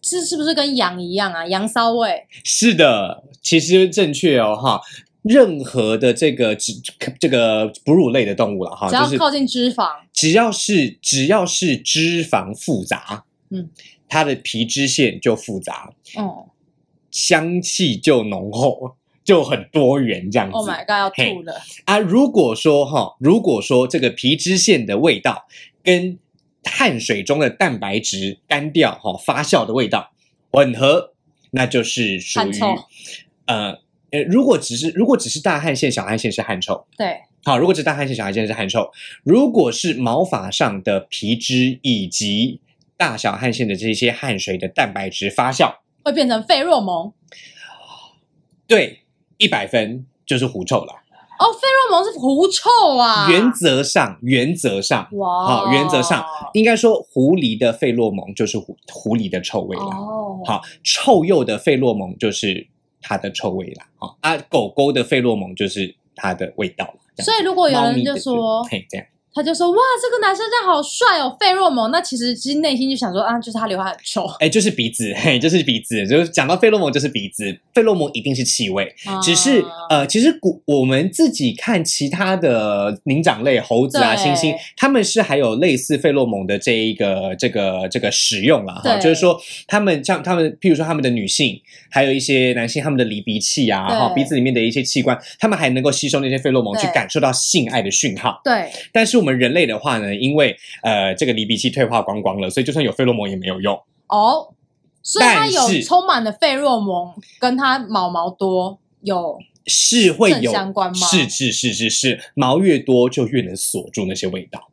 [0.01, 1.45] 这是不是跟羊一样啊？
[1.45, 4.81] 羊骚味，是的，其实正确哦，哈。
[5.27, 6.71] 任何的这个脂
[7.19, 13.67] 这个哺乳类的动物了哈，只要靠近脂肪，只要是只要是脂肪复杂，嗯，
[14.07, 16.45] 它的皮脂腺就复杂，哦
[17.15, 20.53] 香气就浓厚，就很多元这样子。
[20.53, 21.61] ，Oh my god，要吐了。
[21.85, 25.47] 啊，如果说哈，如果说这个皮脂腺的味道
[25.81, 26.19] 跟
[26.65, 30.11] 汗水中的蛋白质干掉哈发酵的味道
[30.51, 31.13] 混合，
[31.51, 32.59] 那就是属于
[33.45, 33.77] 呃
[34.11, 36.85] 呃，如果只是如果只是大汗腺、小汗腺是汗臭。
[36.97, 38.91] 对，好，如果只是大汗腺、小汗腺是汗臭，
[39.23, 42.59] 如果是毛发上的皮脂以及
[42.97, 47.11] 大小汗腺的这些汗水的蛋白质发酵，会变成费洛蒙。
[48.67, 49.01] 对，
[49.37, 50.93] 一百分就是狐臭了。
[51.39, 53.27] 哦，费洛蒙是狐臭啊。
[53.29, 59.83] 原则上，原则上，哇，好，原则上应该说狐狸的费洛蒙就是狐狐狸的臭味了。
[59.83, 62.67] 哦，好，臭鼬的费洛蒙就是
[63.01, 63.87] 它的臭味啦。
[63.97, 67.23] 好啊，狗狗的费洛蒙就是它的味道了。
[67.23, 69.07] 所以如果有人就说，嘿，这样。
[69.35, 71.91] 他就说哇，这个男生这样好帅哦，费洛蒙。
[71.91, 74.25] 那其实其实内心就想说啊，就是他刘海很丑。
[74.39, 91.59] 哎，就是鼻子，嘿，就是鼻子，就是讲到费洛蒙就是鼻子，费洛蒙一定是气味，只是啊呃，其实古我们自己看其他的灵长类猴子啊、猩猩，他们是还有类似费洛蒙的这一个这个这个使用了，哈，就是说他们像他们，譬如说他们的女性，
[91.91, 98.39] 还有一些男性，他们的离鼻器啊，哈，鼻子里面的一些器官，他们还能够吸收那些费洛蒙，去感受到性爱的讯号。
[98.41, 103.73] 对，但是我们人类的话呢，因为呃这个离鼻器退化光光了，所以就算有费洛蒙也没有用。
[104.07, 104.53] 哦，
[105.01, 114.69] 所以它有充满了费洛蒙，跟它毛毛多有是会有正相关吗是是是是是，毛越多就越能锁住那些味道。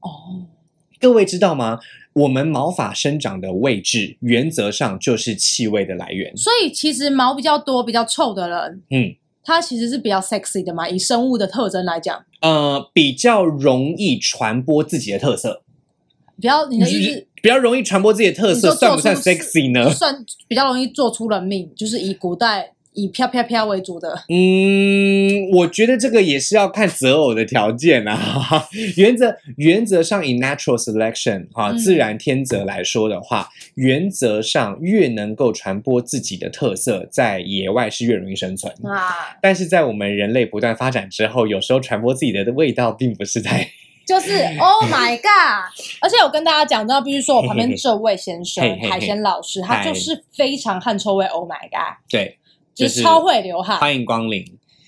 [0.00, 0.50] 哦，
[0.98, 1.78] 各位知道吗？
[2.14, 6.36] 我们毛发生长的位置，原则上就是气味的来源。
[6.36, 10.88] 所以其实毛比较多、比较臭的人，嗯，他其实是比较 sexy 的嘛。
[10.88, 15.62] 以生物的特征来讲，呃，比较容易传播自己的特色。
[16.40, 19.92] 比较你的意思比较容易传播自己的特色，算不算 sexy 呢？
[19.92, 24.24] 算比较容易做出人命，就是以古代以飘飘飘为主的。
[24.28, 28.68] 嗯，我觉得这个也是要看择偶的条件啊。
[28.96, 38.72] 原则原则上以 natural selection 哈、嗯自然天择来说的话，原则上越能够传播自己的特色，在野外是越容易生存。
[38.84, 43.68] 啊，但是在我们人类不断发展之后，有时候传播自己的味道，并不是在
[44.04, 45.72] 就是 Oh my God！
[46.00, 51.24] 而且我跟大家讲，到必须说我旁边这位先生海鲜老师，他就是非常汗臭味。
[51.26, 51.96] Oh my God！
[52.10, 52.36] 对，
[52.74, 54.44] 就是超会流汗，欢迎光临。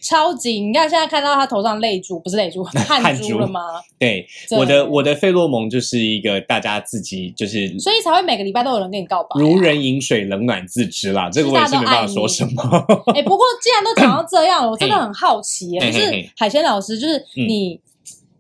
[0.07, 0.61] 超级！
[0.61, 3.61] 你看现在看到他头上泪珠，不是泪珠， 汗汗珠珠了吗？
[3.99, 9.40] 对，对我的我的费洛蒙就是一个大家自己就是所以才会每个礼拜都有人跟你告白、啊。
[9.40, 11.31] 如人饮水，冷暖自知啦。
[11.31, 12.62] 这个我也是没办法说什么。
[13.16, 17.81] 哎、不过既然都讲到这样了，我真的很好奇耶，就是海鲜老师，就是嗯你，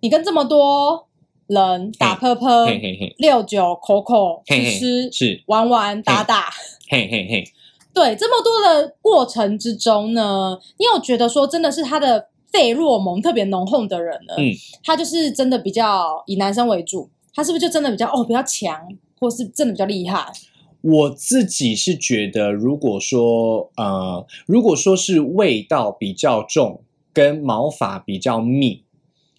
[0.00, 1.08] 你跟这么多
[1.46, 2.78] 人打喷喷、
[3.16, 6.50] 六九、口口、吃吃、是，玩玩、打打，
[6.90, 7.44] 嘿嘿嘿。
[7.94, 14.34] 对这么多的过程之中呢，你有觉得说真的是他的费洛蒙特别浓厚的人呢？
[14.36, 14.52] 嗯，
[14.82, 18.88] 他就是真的比较以男生为主，他是不是就真的比较哦比较强，
[19.20, 20.26] 或是真的比较厉害？
[20.82, 28.82] 我自己是觉得，如果说呃，如果说是味道比较重，跟毛发比较密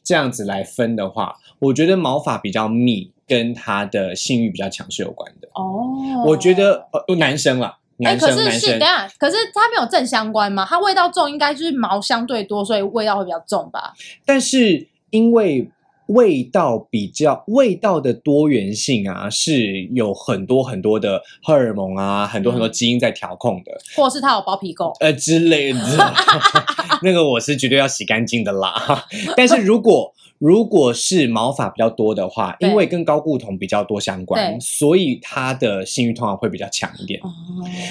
[0.04, 5.48] 这样子来分的话，我觉得毛发比较密跟他的性欲比较强是有关的。
[5.54, 10.66] 哦，我觉得呃，男生啦，哎、男可是是等下，可是它没有正相关嘛？
[10.70, 13.94] 它味道重，应该就是毛相对多，所以味道会比较重吧？
[14.26, 15.70] 但是因为
[16.08, 24.96] 味道比较味道的多元性啊，是有很多很多的荷尔蒙啊，很多很多嗯基因在调控的，或是它有包皮垢？
[25.00, 25.80] 呃之类的。
[27.02, 29.06] 那个我是绝对要洗干净的啦。
[29.36, 37.20] 但是如果如果是毛发比较多的话，因为跟高固酮比较多相关，所以它的性欲通常会比较强一点。
[37.22, 37.30] 哦，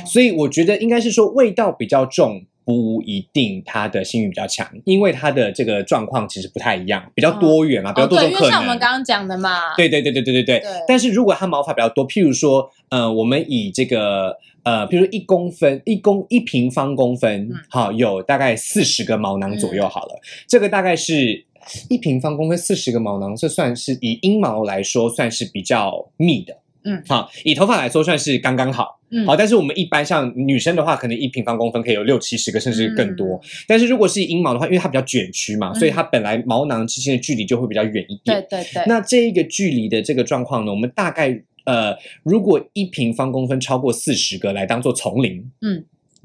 [0.07, 2.45] 所以我觉得应该是说味道比较重。
[2.67, 8.43] 不一定它的性欲比较强，因为它的这个状况其实不太一样，比较多元嘛，比较多种可能。
[8.43, 10.61] 为像我们刚刚讲的嘛，对对对对对对对。
[10.61, 20.19] 对但是如果它毛发比较多，譬如说，呃，我们以这个呃，譬如说一公分、一公一平方公分嗯，好、有大概四十个毛囊左右好了。
[20.49, 21.45] 这个大概是
[21.89, 26.57] 一平方公分四十个毛囊，这算是以阴毛来说算是比较密的。
[26.87, 29.01] 嗯好，以头发来说算是刚刚好。
[29.11, 33.37] 嗯好，但是我们一般像女生的话，可能一平方公分可以有六七十个，甚至更多。
[33.37, 38.45] 嗯但是如果是以阴毛的话，因为它比较卷曲嘛，嗯所以它本来毛囊之间的距离就会比较远一点。
[38.51, 45.85] 对对对，那这一个距离的这个状况呢，我们大概呃，如果一平方公分超过四十个来当做丛林嗯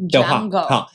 [0.10, 0.88] 的话，好。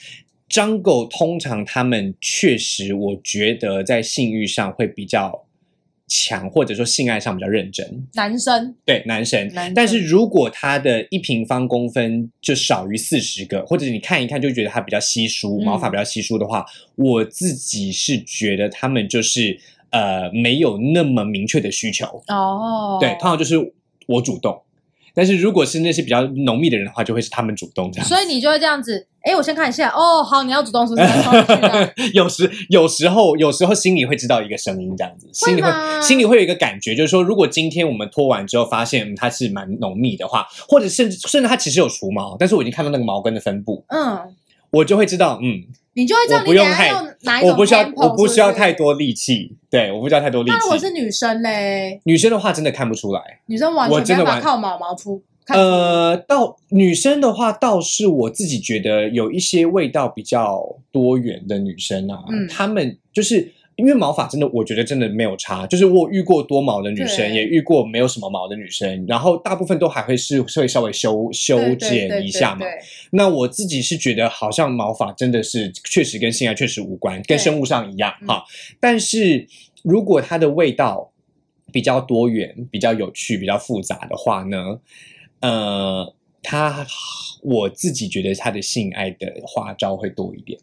[0.55, 5.47] 张狗通常他们确实，我觉得在性欲上会比较
[6.07, 8.07] 强，或者说性爱上比较认真。
[8.15, 8.73] 男生。
[8.85, 9.75] 对男生，男生。
[9.75, 15.65] 但是如果他的一平方公分就少于四十个，或者你看一看就觉得他比较稀疏，嗯。
[15.65, 19.59] 毛发比较稀疏的话，我自己是觉得他们就是
[19.91, 23.57] 呃没有那么明确的需求，哦，对，通常就是
[24.07, 24.63] 我主动。
[25.15, 28.09] 但是如果是那些比较浓密的人的话，就会是他们主动这样。
[28.09, 32.11] 所以你就会这样子，哎，我先看一下，哦，好，你要主动是不是？
[32.13, 44.19] 有时有时候有时候心里会知道一个声音，这样子，心里会吗心里会有一个感觉，就是说，如果今天我们脱完之后发现、嗯它是蛮浓密的话，或者甚至甚至它其实有除毛，但是我已经看到那个毛根的分布，嗯，
[44.71, 45.63] 我就会知道，嗯，
[45.95, 48.73] 你就会知道我你等下不用太用哪一种我不需要 tempo，我不需要是是太。
[48.75, 50.87] 多力气，对，我不需要太多力那如果气。
[50.87, 55.23] 是女生嘞，女生的话真的看不出来，女生完我真的完全没办法靠毛毛出。
[55.47, 65.67] 看出呃，到女生的话，倒是我自己觉得有一些味道比较多元的女生啊，嗯她们就是因为毛发真的，我觉得真的没有差。
[65.67, 72.65] 就是我遇过多毛的女生，也遇过没有什么毛的女生，然后大部分都还会是会稍微修修剪一下嘛。
[73.11, 78.45] 那我自己是觉得，好像毛发真的是确实跟性爱确实无关，跟生物上一样嗯哈。
[78.79, 79.47] 但是
[79.83, 81.13] 如果它的味道
[81.73, 84.79] 比较多元、比较有趣、比较复杂的话呢，
[85.41, 86.87] 呃，它
[87.43, 90.59] 我自己觉得它的性爱的花招会多一点。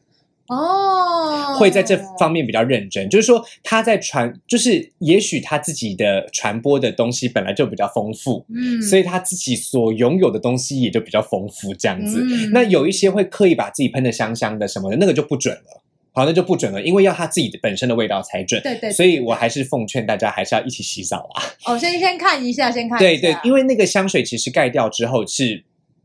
[0.53, 12.21] 哦，会在这方面比较认真，就是说他在传，就是也许他自己的传播的东西本来就比较丰富，嗯，所以他自己所拥有的东西也就比较丰富，这样子。
[12.21, 15.81] 嗯那有一些会刻意把自己喷的香香的什么的，那个就不准了。
[16.13, 18.61] 好，那就不准了，因为要他自己的本身的味道才准。
[18.61, 21.41] 对对对所以我还是奉劝大家还是要一起洗澡啊。
[21.65, 25.63] 哦，先先看一下，先看一下，对对，因为为那个香水其实盖掉之后是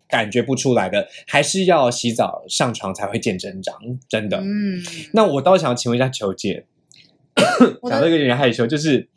[0.09, 3.75] 感觉不出来的，还是要洗澡上床才会见真章，
[4.09, 4.39] 真的。
[4.39, 4.83] 嗯，
[5.13, 6.65] 那我倒想要请问一下球姐，
[7.83, 9.09] 讲这个有点害羞，就是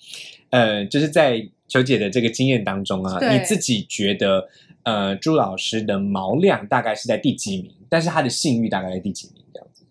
[0.50, 4.50] 呃，就是在球姐的这个经验当中啊，你自己觉得
[4.84, 7.72] 呃，朱老师的毛量大概是在第几名？
[7.88, 9.44] 但是他的性欲大概在第几名？
[9.54, 9.84] 这样子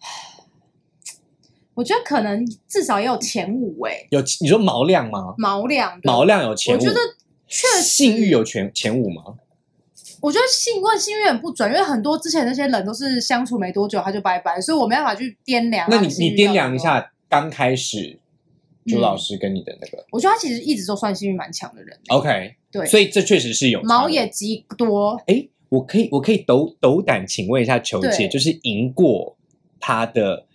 [1.74, 5.34] 我觉得可能至少也有前五哎，有你说毛量吗？
[5.38, 6.98] 毛量，毛量有前五，我觉得
[7.46, 9.22] 确实性欲有前前五吗？
[10.20, 15.86] 我觉得幸问幸运很不准，因为很多之前那些人都是相处没多久他就拜拜，所以我没办法去掂量。
[15.90, 18.18] 那你你掂量一，下刚开始
[18.86, 25.20] 朱嗯老师跟你的那个、我觉得他其实一直都算幸运蛮强的人，OK，对，所以这确实是有毛也极多。
[25.26, 29.36] 哎，我可以我可以斗斗胆请问一下球姐，就是赢过
[29.78, 30.46] 他的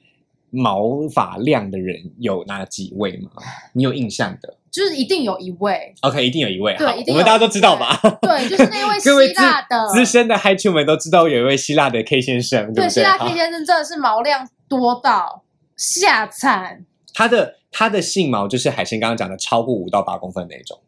[0.49, 3.31] 毛发量的人有哪几位吗？
[3.73, 7.95] 你有印象的就是一定有一位，？OK，一定有一位，好对一定我们大家都知道吧？
[8.23, 12.85] 对， 就是那位希腊的资深的嗨 i 们都知道有一位希腊的 K 先生，不对？
[12.85, 15.43] 对希腊 K 先生真的是毛量多到
[15.77, 16.83] 吓惨。
[17.13, 20.79] 他的他的性毛就是海鲜刚刚讲的超过五到八公分那种，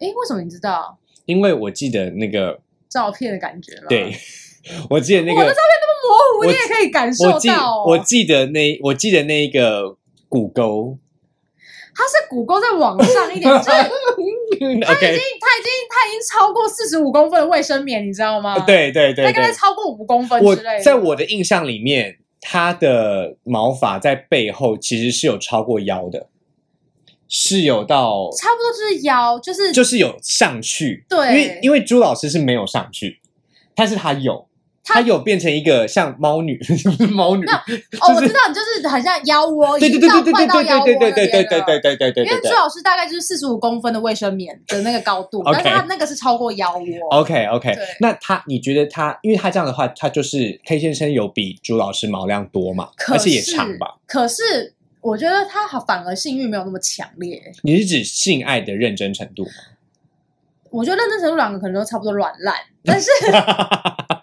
[0.00, 2.58] 诶，为什么你知道因为我记得那个
[2.88, 3.86] 照片的感觉了？
[3.88, 4.12] 对，
[4.90, 7.84] 我记得那个我的照片那么模糊，你也可以感受我记到哦。
[7.86, 9.96] 我记得那我记得那一个
[10.28, 10.98] 骨沟
[11.94, 15.20] 它是骨沟在往上一点，就是它已经它已经
[15.88, 20.82] 它已经超过四十五公分的卫生棉，你知道吗？，对对对对大概，超过五公分我之类的。
[20.82, 26.28] 在我的印象里面，他的毛发在背后其实是有超过腰的，
[27.28, 33.20] 是有到差不多就是腰，就是就是有上去，对因为因为朱老师是没有上去，
[33.74, 34.48] 但是他有。
[34.84, 36.60] 他他有变成一个像猫女，
[37.10, 42.54] 猫女，哦，我知道你就是很像腰窝，对对对对对对快到腰窝对对对对对那边了对对对对对对对因为朱。
[42.54, 47.08] 老师大概就是四十五公分的卫生棉的那个高度是他那个是超过腰窝。
[47.18, 53.96] OK OK，那他你觉得他，因为他这样的话，他就是 K 先生有比朱老师毛量多嘛，可而且也是长吧？
[54.06, 57.40] 可是我觉得他好反而性欲没有那么强烈。
[57.62, 59.50] 你是指性爱的认真程度吗？
[60.70, 62.54] 我觉得认真程度两个可能都差不多软烂，
[62.84, 63.08] 但是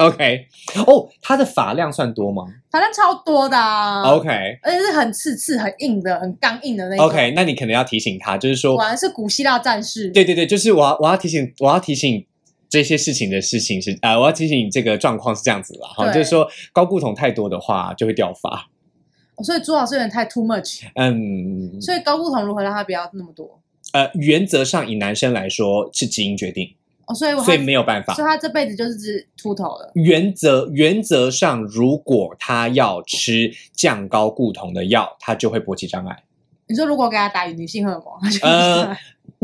[0.00, 0.46] OK，
[0.86, 4.02] 哦，他的发量算多吗发量超多的、啊。
[4.02, 4.28] ？OK
[4.62, 7.06] 而且是很刺刺、很硬的、很刚硬的那种。
[7.06, 10.08] OK，那你可能要提醒他，就是说果，然是古希腊战士。
[10.10, 12.26] 对对对，就是我要我要提醒我要提醒
[12.68, 18.68] 这些事情的事情是呃，我要提醒你这个状况是这样子啦，哈，就是说高固酮太多的话就会掉发，
[19.36, 23.60] 哦所以朱老师有点太 too much，嗯，所以高固酮如何让它不要那么多？
[23.92, 26.76] 呃，原则上以男生来说是基因决定，
[27.10, 28.28] 哦，所以所以没有办法所以。
[28.28, 29.90] 他这辈子就是只秃头了。
[29.94, 36.22] 原则原则上，如果他要吃降高固酮的药，他就会勃起障碍。
[36.68, 38.96] 你说如果给他打女性荷尔蒙，他就呃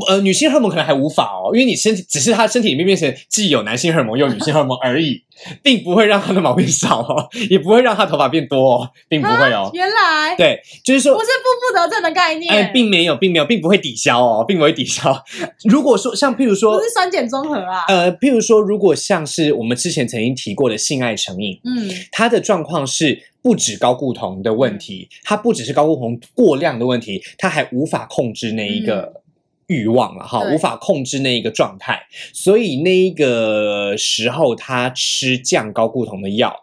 [0.08, 5.22] 呃，女性荷尔蒙可能还无法哦，因为你身体只是她身体里面变成既有男性荷尔蒙又有女性荷尔蒙而已，
[5.64, 9.70] 并不会让她的毛变少哦，也不会让她头发变多哦，并不会哦。
[9.72, 15.24] 原来对，就是说不是负负得正的概念，哎，并没有，并没有，并不会抵消哦，并不会抵消。
[15.64, 17.84] 如果说像譬如说不，是酸碱中和啊。
[17.88, 29.22] 呃，譬如说，如果像是我们之前曾经提过的性爱成瘾，嗯，它的状况是不止高固酮的问题，它不只是高固酮过量的问题，它还无法控制那一个。
[29.68, 36.54] 欲望了哈，无法控制那一个状态，所以那一个时候他吃降高固酮的药，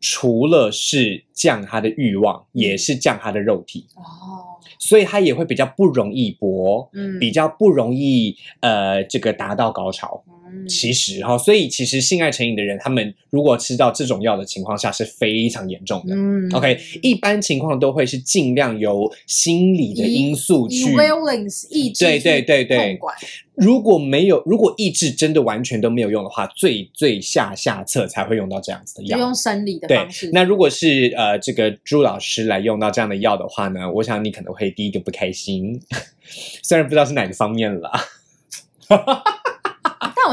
[0.00, 10.22] 除了是降他的欲望，也是降他的肉体，哦，所以他也会比较不容易勃，嗯，比较不容易呃这个达到高潮。
[10.26, 10.32] 嗯
[10.68, 16.14] 其实哈，所以其实性爱成瘾的人，他们如果吃到这种药的情况下是非常严重的。
[16.14, 22.98] 嗯 OK，一般情况都会是尽量由心理的因素去 violence 抑制对对对对，
[23.54, 29.18] 如果没有，如果抑制真的完全都没有用的话，最最下下策才会用到这样子的就药。
[29.18, 35.80] 用生理的对方式。，那如果是呃这个朱老师来用到这样的药的话呢，我想你可能会第一个不开心，
[36.62, 37.90] 虽然不知道是哪个方面了。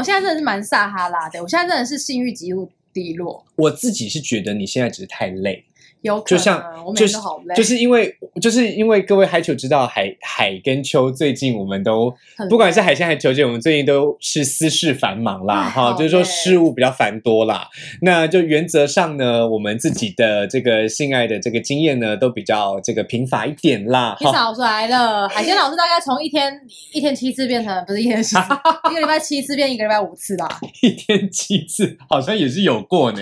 [0.00, 5.62] 我现在真的是蛮撒哈拉的，我现在真的是性欲极度低落，我自己是觉得你现在只是太累，
[6.02, 6.64] 有可能就像
[6.96, 12.12] 就是好累，就是因为就是因为各位海球知道海海跟秋最近我们都
[12.48, 17.68] 不管是海鲜还是球姐，我们最近都是私事繁忙啦，哈，就是说事务比较繁多啦。
[18.02, 26.60] 那就原则上呢，我们自己的这个性爱的这个经验呢，都比较这个贫乏一点啦，披萨老师来了，海鲜老师大概从一天
[26.92, 28.42] 一天七次变成不是一天七次，
[28.90, 30.48] 一个礼拜七次变一个礼拜五次吧。
[30.82, 33.20] 一天七次，好像也是有过呢，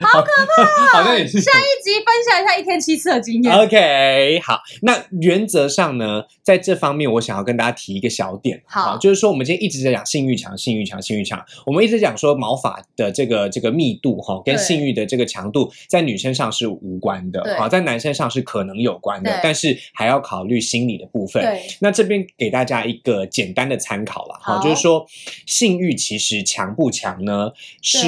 [0.00, 1.40] 好可怕，好像也是。
[1.40, 3.54] 下一集分享一下一天七次的经验。
[3.54, 8.96] OK，好，那原则上呢，在这方面，我想要跟大家提一个小点，好。
[8.98, 17.54] 就是说我们今天一直在讲性欲强、性欲强、性欲强，我们一直讲说毛发的这个这个密度哈，跟性欲的这个强度，在女生上是无关的，对。
[17.58, 21.42] 好，在男生上是可能有关的，但是还要考虑心理的部分。
[21.42, 24.62] 对，那这边给大家一个简单的参考了，哈，好。
[24.62, 25.06] 就是说
[25.46, 27.50] 性欲其实强不强呢？
[27.82, 27.98] 是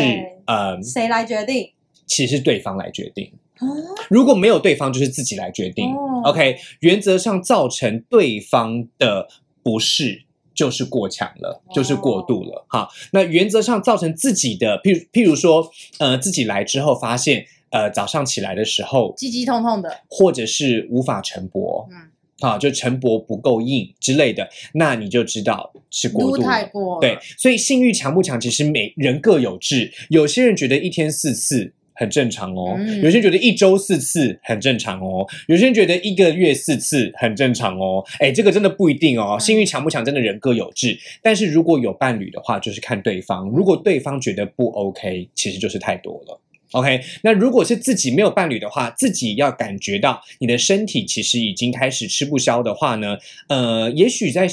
[0.47, 1.73] 呃，谁来决定？
[2.11, 3.33] 其实是对方来决定。
[3.57, 3.65] 啊
[4.11, 5.87] 如果没有对方，就是自己来决定。
[5.95, 9.29] 哦 OK，原则上造成对方的
[9.63, 10.25] 不适。
[10.53, 12.67] 就是过强了，就是过度了。
[12.69, 15.67] 好，那原则上造成自己的，譬如譬如说，
[15.99, 26.45] 呃，自己来之后发现，呃，早上起来的时候，鸡鸡痛痛的，或者是无法晨勃，嗯，啊，就晨勃不够硬之类的，那你就知道是过度了。
[26.47, 29.91] 太过了，对，所以性欲强不强，其实每人各有志。
[30.11, 38.03] 有些人觉得一天四次很正常哦，嗯有些人觉得一周四次很正常哦，有些人觉得一个月四次很正常哦。
[38.21, 40.99] 哎，这个真的不一定哦，嗯性欲强不强，真的人各有志。
[41.23, 43.51] 但是如果有伴侣的话，就是看对方。
[43.51, 46.41] 如果对方觉得不 OK，其实就是太多了。
[46.73, 54.49] OK，那如果是自己没有伴侣的话，自己要感觉到你的身体其实已经开始吃不消的话呢，呃，也许在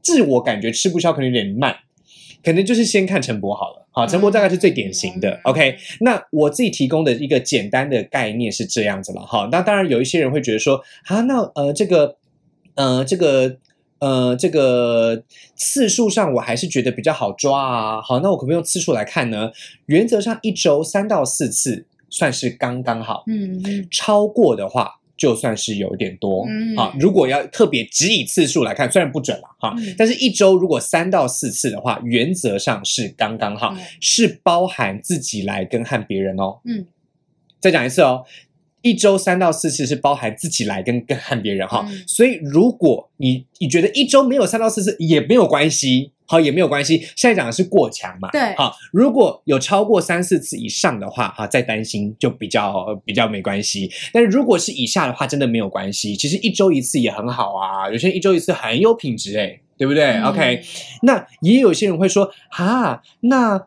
[0.00, 1.74] 自我感觉吃不消可能有点慢，
[2.44, 3.81] 可能就是先看陈博好了。
[3.92, 5.30] 好，陈博大概是最典型的。
[5.30, 9.48] 嗯 OK，那我自己提供的一个简单的概念是这样子了哈。
[9.52, 12.16] 那当然有一些人会觉得说，啊，那呃这个
[12.74, 13.58] 呃这个。
[14.02, 15.22] 呃，这个
[15.54, 18.02] 次数上我还是觉得比较好抓啊。
[18.02, 19.52] 好，那我可不可以用次数来看呢？
[19.86, 26.44] 原则上一周三到四次算是刚刚好，嗯嗯，超过的话就算是有点多。
[26.48, 36.58] 嗯好，如果要特别只以次数来看，虽然不准了哈，嗯但是一周如果三到四次的话，原则上是刚刚好，嗯是包含自己来跟和别人哦。
[36.64, 36.84] 嗯，
[37.60, 38.24] 再讲一次哦。
[38.82, 47.06] 一周三到四次是包含自己来跟跟和别人哈，嗯所以如果你你觉得一周没有三到四次也没有关系，好也没有关系。
[47.16, 53.90] 现在讲的是过强嘛，对好，如果有超过三四次以上的话，哈，再担心就比较比较没关系。
[54.12, 56.16] 但是如果是以下的话，真的没有关系。
[56.16, 60.62] 其实一周一次也很好啊，有些人一周一次很有品质诶，对不对、嗯 o k
[61.02, 63.66] 那也有些人会说，哈，那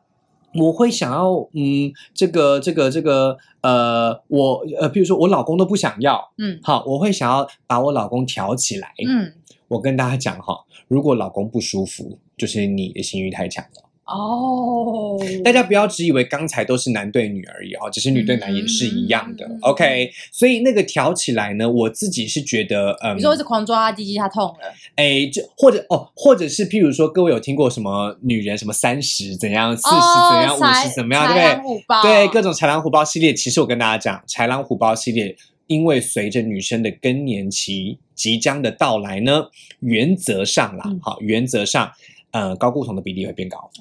[0.57, 8.93] 我会想要，嗯，这个这个这个，呃，我呃，比如说我老公都不想要，嗯好，我会想要把我老公挑起来。
[9.07, 9.33] 嗯，
[9.67, 13.84] 我跟大家讲哈，如果老公不舒服，就是你的性欲太强了。
[14.05, 19.45] 哦，大家不要只以为刚才都是男对女而已哦，只是女对男也是一样的。
[19.47, 32.27] 嗯 OK，所以那个挑起来呢，我自己是觉得，嗯你，说一直狂抓他鸡鸡，他痛了，哎，就或者哦，或者是譬如说，各位有听过什么女人什么三十怎样，四十哦怎样，五豺十怎么样，对不对？
[32.27, 35.35] 对，各种豺狼虎豹系列，其实我跟大家讲，豺狼虎豹系列，
[35.65, 39.45] 因为随着女生的更年期即将的到来呢，
[39.79, 41.91] 原则上啦嗯，好，原则上，
[42.29, 43.71] 呃，睾固酮的比例会变高。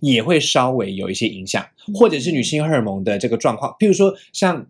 [0.00, 1.94] 也会稍微有一些影响，嗯。
[1.94, 4.66] 或者是女性荷尔蒙的这个状况，譬如说像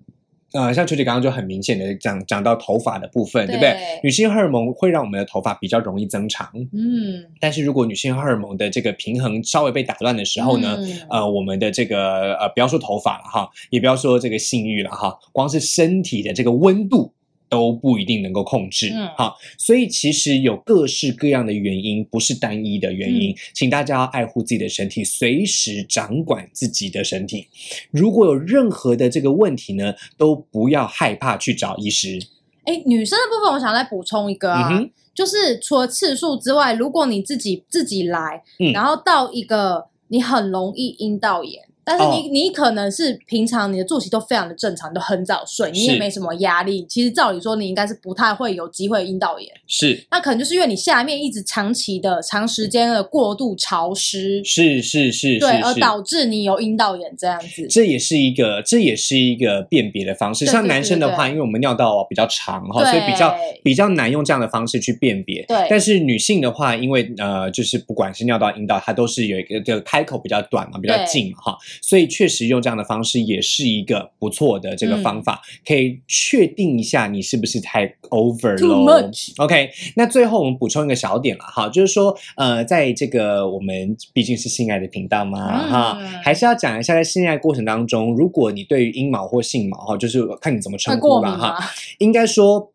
[0.54, 3.56] 呃，像秋姐刚刚就很明显的讲讲到头发的部分，对。
[3.56, 3.70] 不对？
[3.72, 4.00] 对？
[4.02, 11.00] 女性荷尔蒙会让我们的头发比较容易增长，嗯，但是如果女性荷尔蒙的这个平衡稍微被打乱的时候呢，嗯。
[11.10, 17.12] 呃，我们的这个呃，不要说头发了哈，也不要说这个性欲了哈，光是身体的这个温度
[17.48, 18.90] 都不一定能够控制。
[18.92, 27.48] 嗯好，所以其实有各式各样的原因，不是单一的原嗯因，请大家要爱护自己的身体，随时掌管自己的身体。
[27.90, 32.18] 如果有任何的这个问题呢，都不要害怕去找医师。
[32.64, 34.84] 哎，女生的部分我想再补充一个啊，
[35.14, 41.67] 就是除了次数之外，如果你自己自己来，嗯然后到一个你很容易阴道炎。
[41.88, 46.84] 但是你、哦你可能是平常你的作息都非常的正常，都很早睡，你也没什么压力。
[46.86, 55.78] 其实照理说你应该是不太会有机会阴道炎，是那可能就是因为你下面一直长期的、长时间的过度潮湿，是是是对，而。
[55.78, 57.64] 导致你有阴道炎这样子。
[57.70, 60.44] 这也是一个，这也是一个辨别的方式。
[60.44, 65.44] 像男生的话，因为我们尿道比较长哈，所以比较比较难用这样的方式去辨别。
[65.46, 79.32] 对但是女性的话，因为呃，就是不管是尿道、阴道，它都是有一个这个开口比较短嘛，比较近嘛哈，所以确实用这样的方式也是一个不错的这个方法，可以确定一下你是不是太 over much。
[79.38, 91.64] OK，那最后我们补充一个小点了哈，就是说呃，在这个我们毕竟是性爱的频道嘛、嗯哈，还是要讲一下在性爱过程当中，如果你对于阴毛或性毛哈，就是看你怎么会称呼了哈，吗？
[91.98, 92.72] 应该说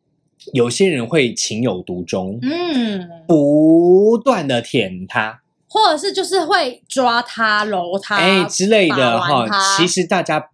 [0.51, 5.42] 有些人会情有独钟，嗯，不断的舔它，
[5.73, 9.75] 或者是就是会抓他、揉他，哎之类的把哈。
[9.75, 10.49] 其实大家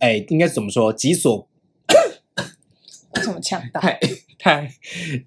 [0.00, 0.92] 哎应该怎么说？
[0.92, 1.46] 己所
[3.14, 3.80] 为什么呛到？
[3.80, 4.00] 太
[4.36, 4.68] 太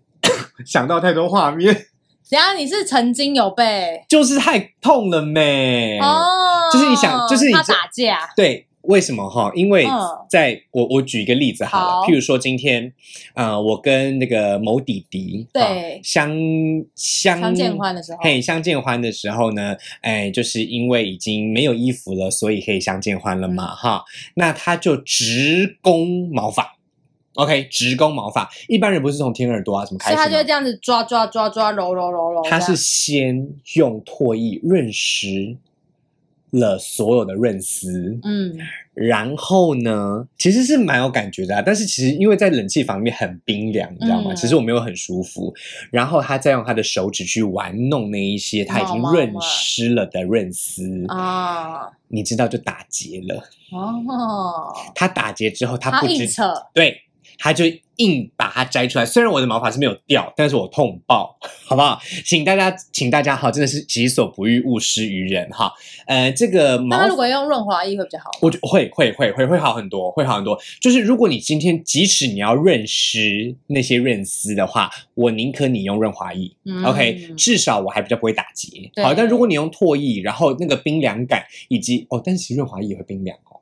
[0.67, 1.83] 想到太多画面，等
[2.31, 5.97] 一下你是曾经有被就是太痛了没？
[6.01, 9.51] 哦，就是你想就是你他打架，对，为什么哈？
[9.55, 9.97] 因为嗯。
[10.29, 12.07] 在我我举一个例子好了，好。
[12.07, 12.91] 譬如说今天，
[13.33, 15.63] 呃，我跟那个某弟弟对。
[15.63, 16.29] 哈相
[16.95, 18.19] 相相见欢的时候。
[18.21, 23.75] 嘿，相见欢的时候呢，哎，就是因为已经没有衣服了，所以可以相见欢了嘛，嗯。
[23.75, 24.03] 哈。
[24.33, 26.75] 那他就直攻毛发。
[27.35, 35.55] OK，直攻毛发，一般人不是从舔耳朵啊什么开始所以他就会这样子抓抓抓抓揉揉揉揉，他是先用唾液润湿
[36.51, 38.57] 了所有的润丝，嗯。
[38.93, 44.31] 然后呢，其实是蛮有感觉的、啊，但是其实因为在冷气房里面很冰凉，你知道吗？
[44.33, 44.35] 嗯。
[44.35, 45.53] 其实我没有很舒服。
[45.91, 51.91] 然后他再用他的手指去玩弄那一些他已经润湿了的润丝，啊。
[52.09, 53.43] 你知道就打结了。
[53.71, 56.25] 哦，他打结之后，他他不知
[56.73, 57.01] 对，
[57.37, 57.65] 他就
[57.97, 59.05] 硬把它摘出来。
[59.05, 61.99] 虽然我的毛发是没有掉，但是我痛爆，好不好？
[62.23, 65.71] 请大家，请大家哈，真的是己所不欲，勿施于人哈。
[66.05, 68.29] 呃，这个毛那他如果用润滑液会比较好。
[68.41, 70.59] 我觉会会会会会好很多，会好很多。
[70.79, 76.51] 就是如果你今天即使你要润湿那些润丝的话，我宁可你用润滑液。
[76.65, 78.91] 嗯 OK，至少我还比较不会打结。
[78.93, 83.56] 对好，但如果你用唾液，然后那个冰凉感以及哦，但是其实润滑液也会冰凉哦。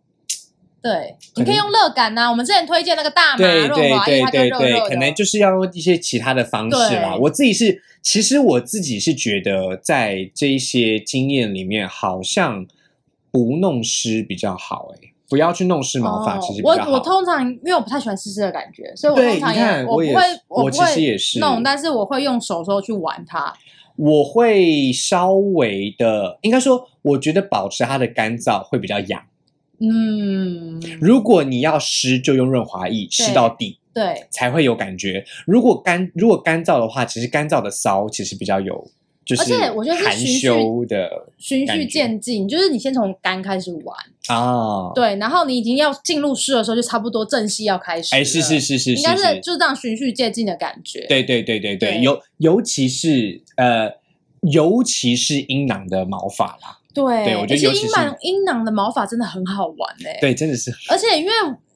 [0.85, 7.17] 对，你可以用热感呐、我们之前推荐那个大麻对对对对对，热热的，可能就是要用一些其他的方式啦。
[7.19, 12.67] 我自己是，其实我自己是觉得，在这一些经验里面，好像
[13.31, 16.61] 不弄湿比较好、欸，不要去弄湿毛发，哦其实。
[16.63, 23.51] 我我通常因为我不太喜欢湿湿的感觉，所以我通常你看我也我不会我其实也是弄，但是我会用手手去玩它。
[23.95, 29.19] 我会稍微的，应该说，我觉得保持它的干燥会比较痒。
[29.79, 35.25] 嗯，如果你要湿，就用润滑液湿到底对，才会有感觉。
[35.45, 38.89] 如果干如果干燥的话，其实干燥的骚其实比较有，
[39.25, 43.97] 就是而且我觉得是含羞的循序渐进，就是你先从干开始玩，
[44.27, 48.15] 啊。，对，然后你已经要进入湿的时候，就差不多正戏要开始。
[48.15, 51.05] 哎，是是是是应该是就，是就这样循序渐进的感觉。
[51.07, 53.89] 对对对对对，对尤尤其是呃，
[54.41, 61.31] 尤其是阴囊的毛发啦，对，对我觉得尤其是阴囊阴囊的毛发真的很好玩哎、对，真的是而且因为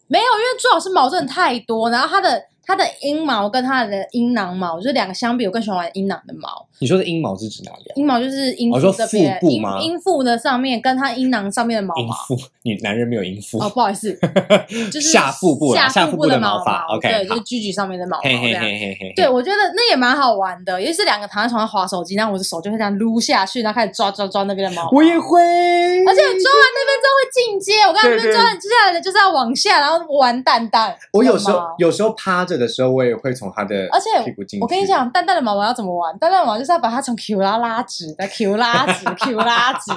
[0.08, 6.66] 没有，因为朱老师毛真的太多，然后它的它的阴毛跟它的阴囊毛，就是两个相比，我更喜欢玩阴囊的毛。
[6.80, 7.94] 你说的阴毛是指哪里啊？
[7.96, 12.14] 阴毛就是阴哦说腹这边，阴阴腹的上面跟它阴囊上面的毛阴毛。
[12.28, 14.18] 腹，你男人没有阴腹哦，不好意思，
[14.92, 18.54] 就是下腹部啦下腹部的毛毛发，OK，对，就好是居居上面的毛毛嘿嘿。
[18.54, 24.92] 嘿嘿嘿，对，我觉得那也蛮好玩的，尤其是两个躺在床上划手机，然后我的手就会这样撸下去，然后开始抓抓抓那边的毛毛。
[24.92, 30.96] 我也会，而且抓完那边之后会进阶，我刚才那对对边抓完，接下来的就是要往下，然后玩蛋蛋。
[31.14, 34.64] 我有时候有时候趴着的时候，我也会从他的而且屁股进去。
[34.64, 36.18] 我跟你，讲，蛋蛋的毛毛要怎么玩？
[36.18, 39.92] 蛋蛋的毛就是要把它从 Q 拉拉直，再 Q 拉直， Q 拉直，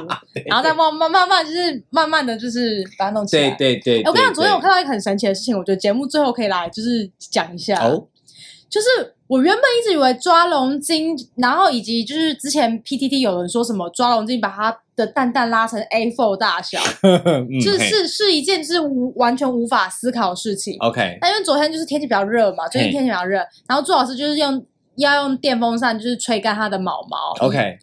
[0.47, 3.51] 然后再慢慢慢慢就是慢慢的就是把它弄起来。
[3.51, 7.79] 对对对哎我跟你讲，昨天我看到到一个很神奇的事情，我觉得节目最后可以来就是讲一下。
[7.85, 8.07] 哦，
[8.70, 8.87] 就是
[9.27, 20.77] 我原本一直以为抓龙筋，然后以及就是之前 PTT 有人说什么抓龙筋把它的蛋蛋拉成 A4 大小， 嗯是是是一件就是无完全无法思考的事情。
[20.81, 24.62] OK，但因为昨天就是天气比较热嘛，最近天气比较热，然后朱老师就是用
[24.97, 27.47] 要用电风扇就是吹干它的毛毛。
[27.47, 27.78] OK，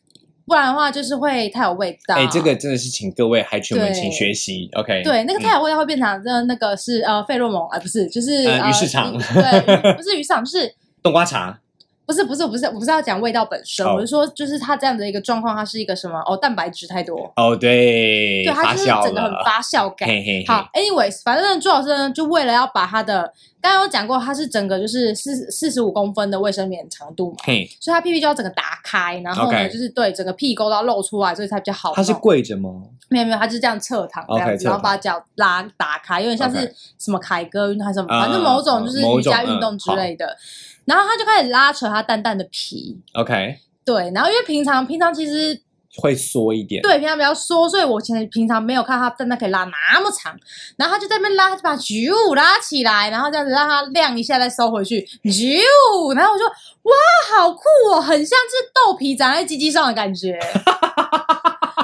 [0.45, 2.15] 不然的话就是会太有味道。
[2.15, 3.93] 哎，这个真的是请各位海犬们对。
[3.93, 4.69] 请学习。
[4.73, 5.41] OK，对，那个嗯。
[5.41, 9.11] 太有味道会变成这那个是呃费洛蒙，哎、不是，就是呃鱼市场。
[9.11, 11.59] 对， 不是鱼市场，就是冬瓜茶。
[12.05, 19.43] 不是不是不是，我不是要讲味道本身，哦我是说就是它这样的一个状况，它是一个什么哦，蛋白质太多，哦，对，对，它就是整个很了。
[19.45, 20.09] 发酵感。
[20.47, 23.31] 好，anyways，反正朱老师呢，就为了要把它的，
[23.61, 31.95] 刚刚有讲过，它是整个就是四四十五公分的卫生棉长度嘛，嘿，所以它屁屁就要整个打开，然后呢 OK 就是对整个屁沟都要露出来，所以才比较好弄。
[31.95, 32.69] 它是跪着吗？
[33.09, 40.37] 没有没有，它就是这样侧躺这样子，侧躺然后把脚拉打开，有点像是 OK 什么凯歌运动还是什么，啊反正某种就是某种瑜伽运动之类的。
[40.85, 45.61] 然后他就开始拉扯它淡淡的皮，OK，对，然后因为平常平常其实
[45.97, 46.81] 会缩一点。
[46.81, 49.63] 对平常比较缩，所以我其实平常没有看它蛋蛋可以拉
[49.93, 50.35] 那么长，
[50.77, 57.61] 然后他就在那边拉，就把啾拉起来，然后这样子让它晾一下再收回去，啾，然后我就哇，好酷
[57.91, 60.37] 哦，很像是豆皮长在鸡鸡上的感觉，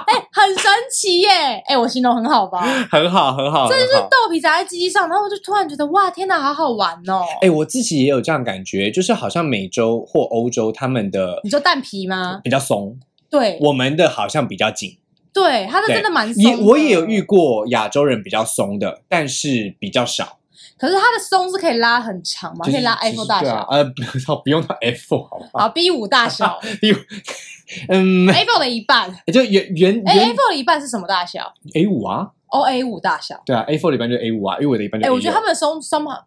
[0.07, 1.29] 哎、很神奇耶，
[1.67, 2.61] 哎、我形容很好吧？
[2.91, 7.23] 很好，很好，这就是豆皮长在鸡鸡上，然后我就突然觉得哇，天哪，好好玩哦！
[7.41, 12.39] 哎、我自己也有这样感觉，就是好像美洲或欧洲他们的你说蛋皮吗？
[12.43, 12.97] 比较松，
[13.39, 14.97] 对，我们的好像比较紧。
[15.33, 16.49] 对，它的真的蛮松的。
[16.49, 20.37] 也我也有遇，过亚洲人比较松的，但是比较少，
[20.77, 25.65] 可是它的松是可以拉很长嘛，就是可以拉 F 大小，呃，不 不用到 F 好不好？
[25.65, 26.95] 啊，B 五大小 B 五
[27.89, 29.13] 嗯，，A 的一半。
[29.33, 33.41] 就原原哎，A 圆 four 的一半是什么大小 A 五啊，哦，A 五大小。
[33.45, 36.23] 对啊，A four 的一半就是 A 五啊，A 五的一半就哎我觉得他们的松松嘛，嗯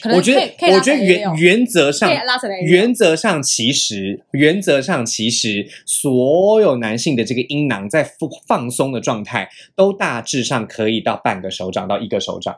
[0.00, 0.40] 可能我觉得
[0.72, 2.10] 我觉得原原则上
[2.64, 12.56] 原则上其实原则上其实所有男性的这个阴囊在放放松的状态，都大致上可以到半个手掌到一个手掌。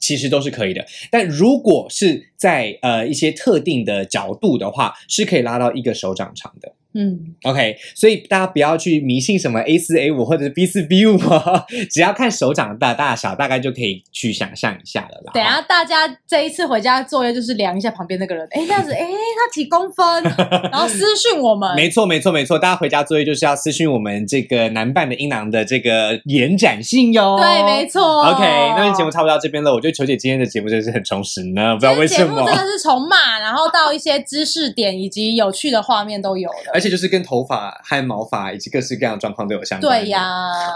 [0.00, 6.72] 其实都是可以的，但如果是在呃一些特定的角度的话，是可以拉到一个手掌长的。
[6.94, 11.18] 嗯，OK，所以大家不要去迷信什么 A 四 A 五或者是 B 四 B 五，
[11.90, 15.32] 只要看手掌的大小，大概就可以去想象一下了啦。
[15.34, 20.22] 等下大家这一次回家作业就是量一下旁边那个人，哎，这样子，哎，他几公分，
[20.70, 21.74] 然后私讯我们。
[21.74, 22.58] 没错，没错，没错。
[22.58, 27.36] 大家回家作业就是要私讯我们这个男伴的阴囊的这个延展性哟。
[27.38, 27.88] 对，没。
[27.88, 28.22] 错。
[28.22, 28.42] OK，
[28.76, 29.72] 那节目差不多到这边了。
[29.72, 32.54] 我觉得球姐今天的节目真的是很充实呢，不知道为什么节目真。
[32.54, 36.77] 的是从骂，然后到一些知识点以及有趣的画面都有了。
[36.78, 40.00] 而且就是跟头发和毛发以及各式各样的状况都有相关。
[40.00, 40.22] 对呀，，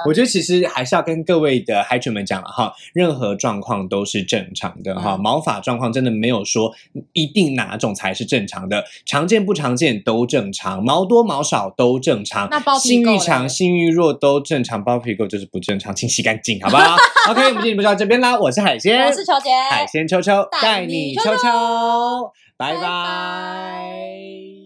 [0.05, 6.73] 我觉得其实还是要跟各位的海犬们讲了哈，任何状况都是正常的哈，嗯毛发状况真的没有说
[7.13, 12.49] 一定哪种才是正常的，常见不常见都正常，毛多毛少都正常。
[12.51, 16.97] 那包皮够嘞性欲强、性欲弱都正常，包皮垢就是不正常，清洗干净，好不好？
[17.31, 24.62] OK，我们今天就到这边啦，我是海鲜，我是球姐，海鲜秋秋，带带你秋你秋秋秋，拜拜拜拜